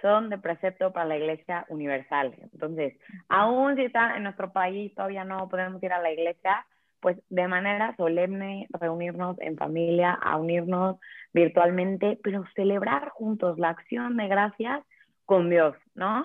son 0.00 0.30
de 0.30 0.38
precepto 0.38 0.92
para 0.92 1.06
la 1.06 1.16
Iglesia 1.16 1.66
Universal. 1.68 2.32
Entonces, 2.52 2.94
aún 3.28 3.74
si 3.74 3.82
está 3.82 4.16
en 4.16 4.22
nuestro 4.22 4.52
país, 4.52 4.94
todavía 4.94 5.24
no 5.24 5.48
podemos 5.48 5.82
ir 5.82 5.92
a 5.92 6.00
la 6.00 6.12
iglesia, 6.12 6.64
pues 7.00 7.18
de 7.28 7.48
manera 7.48 7.96
solemne 7.96 8.68
reunirnos 8.70 9.36
en 9.40 9.56
familia, 9.56 10.12
a 10.12 10.36
unirnos 10.36 10.98
virtualmente, 11.32 12.16
pero 12.22 12.44
celebrar 12.54 13.08
juntos 13.08 13.58
la 13.58 13.70
acción 13.70 14.16
de 14.16 14.28
gracias 14.28 14.84
con 15.24 15.50
Dios, 15.50 15.74
¿no? 15.96 16.24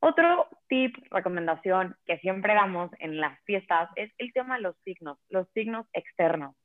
Otro 0.00 0.48
tip, 0.68 0.96
recomendación 1.12 1.94
que 2.04 2.18
siempre 2.18 2.54
damos 2.54 2.90
en 2.98 3.20
las 3.20 3.38
fiestas 3.44 3.90
es 3.94 4.10
el 4.18 4.32
tema 4.32 4.56
de 4.56 4.62
los 4.62 4.76
signos, 4.84 5.18
los 5.28 5.48
signos 5.50 5.86
externos. 5.92 6.56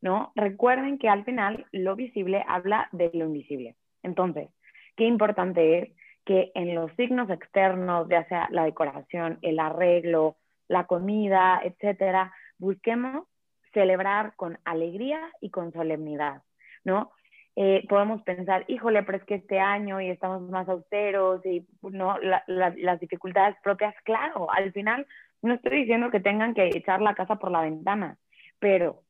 ¿No? 0.00 0.32
Recuerden 0.34 0.98
que 0.98 1.08
al 1.08 1.24
final 1.24 1.66
lo 1.72 1.96
visible 1.96 2.44
habla 2.46 2.88
de 2.92 3.10
lo 3.14 3.26
invisible. 3.26 3.76
Entonces, 4.02 4.48
qué 4.96 5.04
importante 5.04 5.78
es 5.78 5.88
que 6.24 6.52
en 6.54 6.74
los 6.74 6.92
signos 6.92 7.30
externos, 7.30 8.08
ya 8.08 8.24
sea 8.28 8.48
la 8.50 8.64
decoración, 8.64 9.38
el 9.42 9.58
arreglo, 9.58 10.36
la 10.68 10.86
comida, 10.86 11.60
etcétera, 11.64 12.32
busquemos 12.58 13.26
celebrar 13.72 14.34
con 14.36 14.58
alegría 14.64 15.20
y 15.40 15.50
con 15.50 15.72
solemnidad, 15.72 16.42
¿no? 16.84 17.12
Eh, 17.56 17.84
podemos 17.88 18.22
pensar, 18.22 18.64
híjole, 18.68 19.02
pero 19.02 19.18
es 19.18 19.24
que 19.24 19.34
este 19.34 19.58
año 19.58 20.00
y 20.00 20.10
estamos 20.10 20.42
más 20.42 20.68
austeros 20.68 21.44
y 21.44 21.66
no 21.82 22.16
las 22.46 23.00
dificultades 23.00 23.56
propias, 23.64 23.94
claro, 24.04 24.48
al 24.52 24.72
final 24.72 25.06
no 25.42 25.54
estoy 25.54 25.78
diciendo 25.78 26.10
que 26.10 26.20
tengan 26.20 26.54
que 26.54 26.68
echar 26.68 27.00
la 27.00 27.14
casa 27.14 27.36
por 27.36 27.50
la 27.50 27.62
ventana, 27.62 28.16
pero 28.60 29.02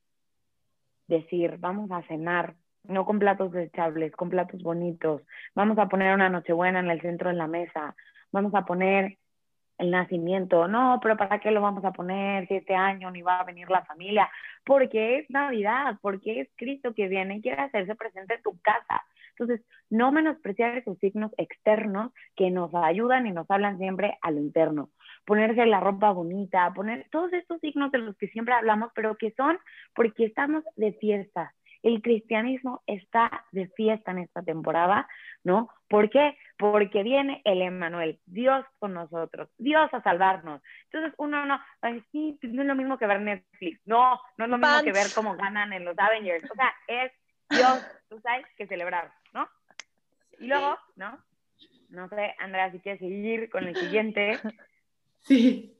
decir, 1.08 1.56
vamos 1.58 1.90
a 1.90 2.02
cenar, 2.02 2.54
no 2.84 3.04
con 3.04 3.18
platos 3.18 3.52
desechables, 3.52 4.12
con 4.12 4.30
platos 4.30 4.62
bonitos, 4.62 5.22
vamos 5.54 5.78
a 5.78 5.88
poner 5.88 6.14
una 6.14 6.28
nochebuena 6.28 6.80
en 6.80 6.90
el 6.90 7.00
centro 7.00 7.30
de 7.30 7.36
la 7.36 7.46
mesa, 7.46 7.96
vamos 8.30 8.54
a 8.54 8.64
poner 8.64 9.18
el 9.78 9.90
nacimiento, 9.90 10.66
no, 10.66 10.98
pero 11.00 11.16
¿para 11.16 11.38
qué 11.38 11.50
lo 11.50 11.60
vamos 11.60 11.84
a 11.84 11.92
poner 11.92 12.46
si 12.48 12.56
este 12.56 12.74
año 12.74 13.10
ni 13.10 13.22
va 13.22 13.40
a 13.40 13.44
venir 13.44 13.70
la 13.70 13.84
familia? 13.84 14.28
Porque 14.64 15.18
es 15.18 15.30
Navidad, 15.30 15.98
porque 16.02 16.40
es 16.40 16.48
Cristo 16.56 16.92
que 16.94 17.08
viene 17.08 17.36
y 17.36 17.42
quiere 17.42 17.62
hacerse 17.62 17.94
presente 17.94 18.34
en 18.34 18.42
tu 18.42 18.58
casa. 18.60 19.02
Entonces, 19.38 19.64
no 19.90 20.12
menospreciar 20.12 20.76
esos 20.76 20.98
signos 20.98 21.32
externos 21.38 22.12
que 22.36 22.50
nos 22.50 22.74
ayudan 22.74 23.26
y 23.26 23.32
nos 23.32 23.50
hablan 23.50 23.78
siempre 23.78 24.18
a 24.22 24.30
lo 24.30 24.40
interno 24.40 24.90
ponerse 25.28 25.66
la 25.66 25.78
ropa 25.78 26.10
bonita, 26.10 26.72
poner 26.74 27.06
todos 27.10 27.30
estos 27.34 27.60
signos 27.60 27.92
de 27.92 27.98
los 27.98 28.16
que 28.16 28.28
siempre 28.28 28.54
hablamos, 28.54 28.90
pero 28.94 29.14
que 29.18 29.30
son 29.32 29.58
porque 29.94 30.24
estamos 30.24 30.64
de 30.76 30.94
fiesta. 30.94 31.54
El 31.82 32.00
cristianismo 32.00 32.82
está 32.86 33.44
de 33.52 33.68
fiesta 33.68 34.10
en 34.10 34.20
esta 34.20 34.42
temporada, 34.42 35.06
¿no? 35.44 35.68
¿Por 35.86 36.08
qué? 36.08 36.38
Porque 36.56 37.02
viene 37.02 37.42
el 37.44 37.60
Emmanuel, 37.60 38.18
Dios 38.24 38.64
con 38.78 38.94
nosotros, 38.94 39.50
Dios 39.58 39.92
a 39.92 40.02
salvarnos. 40.02 40.62
Entonces 40.84 41.12
uno 41.18 41.44
no, 41.44 41.60
ay, 41.82 42.02
sí, 42.10 42.38
no 42.42 42.62
es 42.62 42.68
lo 42.68 42.74
mismo 42.74 42.96
que 42.96 43.06
ver 43.06 43.20
Netflix, 43.20 43.80
no, 43.84 44.18
no 44.38 44.44
es 44.46 44.50
lo 44.50 44.56
mismo 44.56 44.82
que 44.82 44.92
ver 44.92 45.06
cómo 45.14 45.36
ganan 45.36 45.74
en 45.74 45.84
los 45.84 45.96
Avengers, 45.98 46.50
o 46.50 46.54
sea, 46.54 46.72
es 46.88 47.12
Dios, 47.50 47.86
tú 48.08 48.18
sabes, 48.20 48.46
que 48.56 48.66
celebrar. 48.66 49.12
Y 50.40 50.46
luego, 50.46 50.76
¿no? 50.96 51.18
No 51.88 52.08
sé, 52.08 52.34
Andrea, 52.38 52.70
si 52.70 52.78
quieres 52.80 53.00
seguir 53.00 53.50
con 53.50 53.66
el 53.66 53.76
siguiente. 53.76 54.38
Sí. 55.20 55.74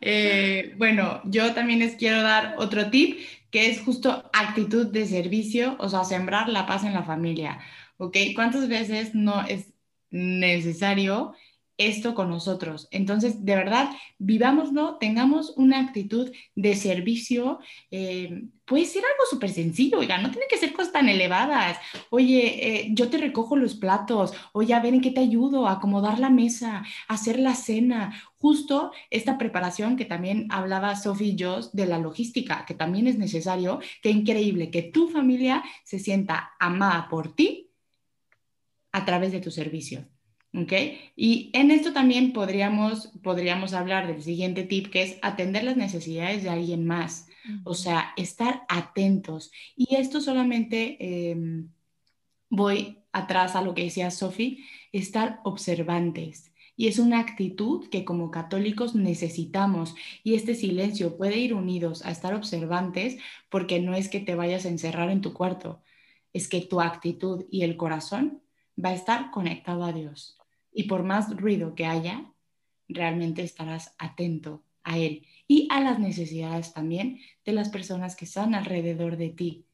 Eh, 0.00 0.74
bueno, 0.78 1.20
yo 1.24 1.52
también 1.54 1.80
les 1.80 1.94
quiero 1.94 2.22
dar 2.22 2.54
otro 2.56 2.90
tip 2.90 3.20
que 3.50 3.68
es 3.68 3.82
justo 3.82 4.30
actitud 4.32 4.86
de 4.86 5.06
servicio, 5.06 5.76
o 5.78 5.88
sea, 5.88 6.02
sembrar 6.04 6.48
la 6.48 6.66
paz 6.66 6.84
en 6.84 6.94
la 6.94 7.02
familia. 7.02 7.60
¿Ok? 7.98 8.16
¿Cuántas 8.34 8.68
veces 8.68 9.14
no 9.14 9.44
es 9.46 9.72
necesario 10.10 11.34
esto 11.80 12.14
con 12.14 12.28
nosotros. 12.28 12.88
Entonces, 12.90 13.44
de 13.44 13.56
verdad, 13.56 13.90
vivámoslo, 14.18 14.96
tengamos 14.98 15.54
una 15.56 15.80
actitud 15.80 16.30
de 16.54 16.76
servicio. 16.76 17.58
Eh, 17.90 18.44
puede 18.66 18.84
ser 18.84 19.02
algo 19.02 19.24
súper 19.28 19.50
sencillo, 19.50 19.98
oiga, 19.98 20.18
no 20.18 20.30
tiene 20.30 20.46
que 20.48 20.58
ser 20.58 20.72
cosas 20.74 20.92
tan 20.92 21.08
elevadas. 21.08 21.78
Oye, 22.10 22.66
eh, 22.66 22.88
yo 22.92 23.08
te 23.08 23.16
recojo 23.16 23.56
los 23.56 23.74
platos, 23.74 24.34
oye, 24.52 24.74
a 24.74 24.80
ver 24.80 24.92
en 24.92 25.00
qué 25.00 25.10
te 25.10 25.20
ayudo, 25.20 25.66
a 25.66 25.72
acomodar 25.72 26.18
la 26.20 26.30
mesa, 26.30 26.84
a 27.08 27.14
hacer 27.14 27.38
la 27.38 27.54
cena. 27.54 28.14
Justo 28.38 28.92
esta 29.08 29.38
preparación 29.38 29.96
que 29.96 30.04
también 30.04 30.46
hablaba 30.50 30.96
Sophie 30.96 31.28
y 31.28 31.36
yo 31.36 31.60
de 31.72 31.86
la 31.86 31.98
logística, 31.98 32.64
que 32.66 32.74
también 32.74 33.06
es 33.06 33.16
necesario, 33.16 33.80
qué 34.02 34.10
increíble 34.10 34.70
que 34.70 34.82
tu 34.82 35.08
familia 35.08 35.64
se 35.84 35.98
sienta 35.98 36.52
amada 36.58 37.08
por 37.08 37.34
ti 37.34 37.70
a 38.92 39.04
través 39.04 39.32
de 39.32 39.40
tu 39.40 39.50
servicio. 39.50 40.06
¿Okay? 40.52 41.12
Y 41.14 41.50
en 41.52 41.70
esto 41.70 41.92
también 41.92 42.32
podríamos, 42.32 43.12
podríamos 43.22 43.72
hablar 43.72 44.08
del 44.08 44.22
siguiente 44.22 44.64
tip, 44.64 44.90
que 44.90 45.02
es 45.02 45.18
atender 45.22 45.62
las 45.62 45.76
necesidades 45.76 46.42
de 46.42 46.50
alguien 46.50 46.86
más, 46.86 47.28
o 47.64 47.74
sea, 47.74 48.12
estar 48.16 48.62
atentos. 48.68 49.52
Y 49.76 49.94
esto 49.94 50.20
solamente 50.20 51.30
em, 51.30 51.68
voy 52.48 52.98
atrás 53.12 53.56
a 53.56 53.62
lo 53.62 53.74
que 53.74 53.84
decía 53.84 54.10
Sophie, 54.10 54.64
estar 54.92 55.40
observantes. 55.44 56.52
Y 56.76 56.88
es 56.88 56.98
una 56.98 57.20
actitud 57.20 57.88
que 57.90 58.04
como 58.04 58.30
católicos 58.30 58.94
necesitamos. 58.94 59.94
Y 60.24 60.34
este 60.34 60.54
silencio 60.54 61.16
puede 61.16 61.38
ir 61.38 61.54
unidos 61.54 62.04
a 62.06 62.10
estar 62.10 62.34
observantes 62.34 63.18
porque 63.50 63.80
no 63.80 63.94
es 63.94 64.08
que 64.08 64.20
te 64.20 64.34
vayas 64.34 64.64
a 64.64 64.70
encerrar 64.70 65.10
en 65.10 65.20
tu 65.20 65.32
cuarto, 65.34 65.82
es 66.32 66.48
que 66.48 66.60
tu 66.62 66.80
actitud 66.80 67.44
y 67.50 67.62
el 67.62 67.76
corazón 67.76 68.42
va 68.82 68.90
a 68.90 68.94
estar 68.94 69.30
conectado 69.30 69.84
a 69.84 69.92
Dios. 69.92 70.39
Y 70.72 70.84
por 70.84 71.02
más 71.02 71.36
ruido 71.36 71.74
que 71.74 71.86
haya, 71.86 72.32
realmente 72.88 73.42
estarás 73.42 73.94
atento 73.98 74.62
a 74.82 74.98
él 74.98 75.26
y 75.46 75.68
a 75.70 75.80
las 75.80 75.98
necesidades 75.98 76.72
también 76.72 77.20
de 77.44 77.52
las 77.52 77.68
personas 77.68 78.16
que 78.16 78.24
están 78.24 78.54
alrededor 78.54 79.16
de 79.16 79.30
ti. 79.30 79.64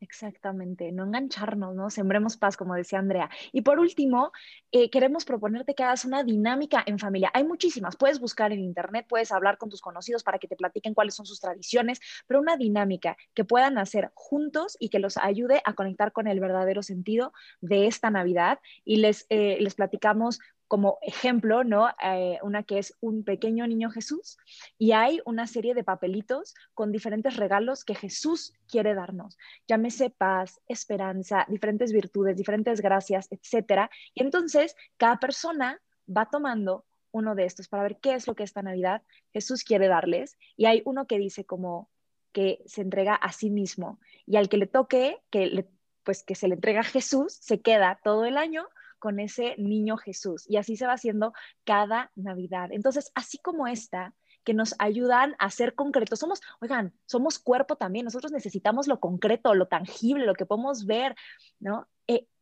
Exactamente, 0.00 0.92
no 0.92 1.04
engancharnos, 1.04 1.74
¿no? 1.74 1.90
Sembremos 1.90 2.36
paz, 2.36 2.56
como 2.56 2.74
decía 2.74 3.00
Andrea. 3.00 3.30
Y 3.50 3.62
por 3.62 3.80
último, 3.80 4.30
eh, 4.72 4.90
queremos 4.90 5.24
proponerte 5.24 5.74
que 5.74 5.82
hagas 5.82 6.04
una 6.04 6.22
dinámica 6.22 6.82
en 6.86 6.98
familia. 6.98 7.30
Hay 7.34 7.44
muchísimas, 7.44 7.96
puedes 7.96 8.20
buscar 8.20 8.52
en 8.52 8.60
internet, 8.60 9.06
puedes 9.08 9.32
hablar 9.32 9.58
con 9.58 9.70
tus 9.70 9.80
conocidos 9.80 10.22
para 10.22 10.38
que 10.38 10.48
te 10.48 10.56
platiquen 10.56 10.94
cuáles 10.94 11.14
son 11.14 11.26
sus 11.26 11.40
tradiciones, 11.40 12.00
pero 12.26 12.40
una 12.40 12.56
dinámica 12.56 13.16
que 13.34 13.44
puedan 13.44 13.78
hacer 13.78 14.10
juntos 14.14 14.76
y 14.78 14.90
que 14.90 14.98
los 14.98 15.16
ayude 15.16 15.62
a 15.64 15.74
conectar 15.74 16.12
con 16.12 16.26
el 16.26 16.40
verdadero 16.40 16.82
sentido 16.82 17.32
de 17.60 17.86
esta 17.86 18.10
Navidad. 18.10 18.58
Y 18.84 18.96
les, 18.96 19.26
eh, 19.30 19.58
les 19.60 19.74
platicamos 19.74 20.40
como 20.68 20.98
ejemplo, 21.02 21.64
¿no? 21.64 21.88
Eh, 22.04 22.38
una 22.42 22.62
que 22.62 22.78
es 22.78 22.94
un 23.00 23.24
pequeño 23.24 23.66
niño 23.66 23.90
Jesús 23.90 24.36
y 24.76 24.92
hay 24.92 25.20
una 25.24 25.46
serie 25.46 25.74
de 25.74 25.82
papelitos 25.82 26.54
con 26.74 26.92
diferentes 26.92 27.36
regalos 27.36 27.84
que 27.84 27.94
Jesús 27.94 28.52
quiere 28.68 28.94
darnos. 28.94 29.38
Llámese 29.66 30.10
paz, 30.10 30.60
esperanza, 30.68 31.46
diferentes 31.48 31.90
virtudes, 31.90 32.36
diferentes 32.36 32.82
gracias, 32.82 33.28
etcétera. 33.30 33.90
Y 34.14 34.22
entonces 34.22 34.57
cada 34.96 35.18
persona 35.18 35.80
va 36.08 36.26
tomando 36.26 36.84
uno 37.10 37.34
de 37.34 37.44
estos 37.44 37.68
para 37.68 37.82
ver 37.82 37.98
qué 38.00 38.14
es 38.14 38.26
lo 38.26 38.34
que 38.34 38.42
esta 38.42 38.62
Navidad 38.62 39.02
Jesús 39.32 39.64
quiere 39.64 39.88
darles. 39.88 40.36
Y 40.56 40.66
hay 40.66 40.82
uno 40.84 41.06
que 41.06 41.18
dice 41.18 41.44
como 41.44 41.90
que 42.32 42.62
se 42.66 42.82
entrega 42.82 43.14
a 43.14 43.32
sí 43.32 43.50
mismo 43.50 43.98
y 44.26 44.36
al 44.36 44.48
que 44.48 44.58
le 44.58 44.66
toque, 44.66 45.22
que 45.30 45.66
pues 46.04 46.22
que 46.22 46.34
se 46.34 46.48
le 46.48 46.54
entrega 46.54 46.80
a 46.80 46.84
Jesús, 46.84 47.34
se 47.40 47.60
queda 47.60 48.00
todo 48.02 48.24
el 48.24 48.36
año 48.36 48.66
con 48.98 49.20
ese 49.20 49.54
niño 49.58 49.96
Jesús. 49.96 50.44
Y 50.48 50.56
así 50.56 50.76
se 50.76 50.86
va 50.86 50.94
haciendo 50.94 51.32
cada 51.64 52.10
Navidad. 52.14 52.70
Entonces, 52.72 53.12
así 53.14 53.38
como 53.38 53.66
esta, 53.66 54.14
que 54.44 54.54
nos 54.54 54.74
ayudan 54.78 55.36
a 55.38 55.50
ser 55.50 55.74
concretos. 55.74 56.18
Somos, 56.18 56.40
oigan, 56.60 56.94
somos 57.04 57.38
cuerpo 57.38 57.76
también, 57.76 58.04
nosotros 58.06 58.32
necesitamos 58.32 58.86
lo 58.86 58.98
concreto, 58.98 59.54
lo 59.54 59.66
tangible, 59.66 60.24
lo 60.24 60.34
que 60.34 60.46
podemos 60.46 60.86
ver, 60.86 61.14
¿no? 61.60 61.86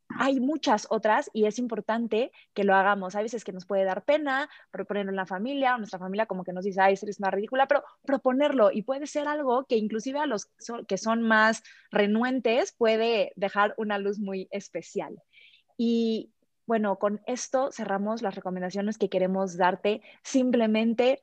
Hay 0.09 0.41
muchas 0.41 0.87
otras 0.91 1.31
y 1.33 1.47
es 1.47 1.59
importante 1.59 2.31
que 2.55 2.65
lo 2.65 2.75
hagamos. 2.75 3.17
Hay 3.17 3.25
veces 3.25 3.45
que 3.45 3.53
nos 3.53 3.67
puede 3.67 3.85
dar 3.85 4.05
pena 4.05 4.49
proponerlo 4.71 5.11
en 5.11 5.17
la 5.17 5.27
familia, 5.27 5.75
o 5.75 5.79
nuestra 5.79 5.99
familia 5.99 6.27
como 6.27 6.45
que 6.45 6.53
nos 6.53 6.65
dice, 6.65 6.81
ay, 6.81 6.95
eres 7.01 7.19
una 7.19 7.31
ridícula, 7.31 7.67
pero 7.67 7.85
proponerlo 8.05 8.71
y 8.71 8.83
puede 8.83 9.07
ser 9.07 9.29
algo 9.29 9.65
que 9.67 9.77
inclusive 9.77 10.19
a 10.19 10.27
los 10.27 10.47
que 10.87 10.99
son 10.99 11.23
más 11.23 11.63
renuentes 11.91 12.73
puede 12.73 13.33
dejar 13.37 13.75
una 13.79 13.99
luz 13.99 14.19
muy 14.19 14.49
especial. 14.51 15.21
Y 15.77 16.33
bueno, 16.67 16.99
con 16.99 17.21
esto 17.27 17.71
cerramos 17.73 18.23
las 18.23 18.35
recomendaciones 18.35 18.99
que 18.99 19.09
queremos 19.09 19.57
darte. 19.57 20.03
Simplemente 20.23 21.21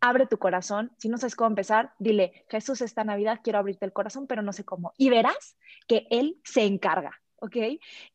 abre 0.00 0.26
tu 0.26 0.36
corazón. 0.38 0.92
Si 0.98 1.08
no 1.08 1.16
sabes 1.16 1.36
cómo 1.36 1.48
empezar, 1.48 1.92
dile, 1.98 2.44
Jesús, 2.48 2.82
esta 2.82 3.04
Navidad 3.04 3.40
quiero 3.42 3.58
abrirte 3.58 3.86
el 3.86 3.92
corazón, 3.92 4.26
pero 4.26 4.42
no 4.42 4.52
sé 4.52 4.64
cómo. 4.64 4.92
Y 4.98 5.08
verás 5.08 5.56
que 5.86 6.06
Él 6.10 6.38
se 6.44 6.64
encarga, 6.64 7.12
¿ok? 7.36 7.56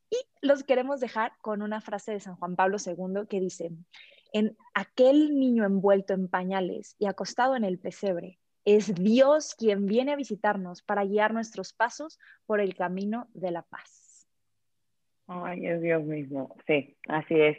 Y 0.10 0.18
los 0.42 0.64
queremos 0.64 1.00
dejar 1.00 1.34
con 1.42 1.62
una 1.62 1.82
frase 1.82 2.12
de 2.12 2.20
San 2.20 2.36
Juan 2.36 2.56
Pablo 2.56 2.78
II 2.84 3.28
que 3.30 3.40
dice, 3.40 3.72
en 4.34 4.56
aquel 4.74 5.38
niño 5.40 5.66
envuelto 5.66 6.14
en 6.14 6.28
pañales 6.28 6.96
y 7.00 7.08
acostado 7.08 7.56
en 7.56 7.64
el 7.64 7.80
pesebre, 7.80 8.40
es 8.66 8.94
Dios 8.96 9.56
quien 9.56 9.86
viene 9.86 10.12
a 10.12 10.18
visitarnos 10.18 10.82
para 10.82 11.06
guiar 11.06 11.34
nuestros 11.34 11.74
pasos 11.74 12.20
por 12.46 12.60
el 12.60 12.76
camino 12.76 13.28
de 13.34 13.52
la 13.52 13.62
paz. 13.62 14.28
Ay, 15.28 15.66
es 15.66 15.82
Dios 15.82 16.04
mismo. 16.04 16.56
Sí, 16.68 16.98
así 17.08 17.40
es. 17.40 17.58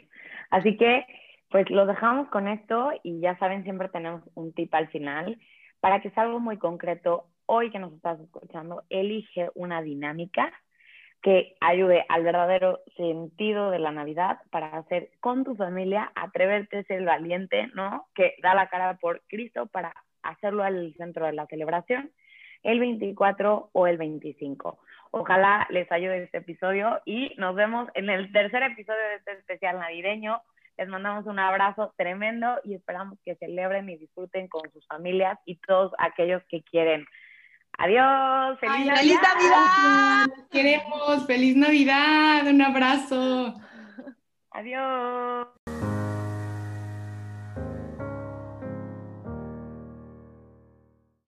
Así 0.49 0.77
que, 0.77 1.05
pues 1.49 1.69
lo 1.69 1.85
dejamos 1.85 2.29
con 2.29 2.47
esto 2.47 2.91
y 3.03 3.19
ya 3.19 3.37
saben, 3.39 3.63
siempre 3.63 3.89
tenemos 3.89 4.23
un 4.35 4.53
tip 4.53 4.73
al 4.73 4.87
final. 4.89 5.39
Para 5.79 6.01
que 6.01 6.09
sea 6.11 6.23
algo 6.23 6.39
muy 6.39 6.57
concreto, 6.57 7.27
hoy 7.45 7.71
que 7.71 7.79
nos 7.79 7.93
estás 7.93 8.19
escuchando, 8.19 8.83
elige 8.89 9.49
una 9.55 9.81
dinámica 9.81 10.51
que 11.21 11.55
ayude 11.59 12.05
al 12.07 12.23
verdadero 12.23 12.79
sentido 12.95 13.71
de 13.71 13.79
la 13.79 13.91
Navidad 13.91 14.39
para 14.51 14.67
hacer 14.77 15.09
con 15.19 15.43
tu 15.43 15.55
familia, 15.55 16.11
atreverte 16.15 16.77
a 16.77 16.83
ser 16.83 17.03
valiente, 17.03 17.67
¿no? 17.73 18.07
Que 18.15 18.35
da 18.41 18.55
la 18.55 18.67
cara 18.67 18.97
por 18.97 19.21
Cristo 19.27 19.67
para 19.67 19.93
hacerlo 20.23 20.63
al 20.63 20.93
centro 20.95 21.25
de 21.25 21.33
la 21.33 21.45
celebración 21.47 22.11
el 22.63 22.79
24 22.79 23.69
o 23.71 23.87
el 23.87 23.97
25. 23.97 24.79
Ojalá 25.11 25.65
les 25.69 25.91
ayude 25.91 26.23
este 26.23 26.39
episodio 26.39 27.01
y 27.05 27.33
nos 27.37 27.55
vemos 27.55 27.89
en 27.95 28.09
el 28.09 28.31
tercer 28.31 28.63
episodio 28.63 28.99
de 28.99 29.15
este 29.15 29.31
especial 29.33 29.79
navideño. 29.79 30.41
Les 30.77 30.87
mandamos 30.87 31.25
un 31.25 31.39
abrazo 31.39 31.93
tremendo 31.97 32.59
y 32.63 32.75
esperamos 32.75 33.17
que 33.25 33.35
celebren 33.35 33.89
y 33.89 33.97
disfruten 33.97 34.47
con 34.47 34.69
sus 34.71 34.85
familias 34.87 35.37
y 35.45 35.57
todos 35.57 35.91
aquellos 35.97 36.43
que 36.47 36.61
quieren. 36.63 37.05
Adiós, 37.77 38.59
feliz, 38.59 38.85
Navidad. 38.85 38.97
feliz 38.97 39.21
Navidad. 39.21 40.27
Queremos, 40.51 41.25
feliz 41.25 41.55
Navidad, 41.55 42.47
un 42.47 42.61
abrazo. 42.61 43.53
Adiós. 44.51 45.47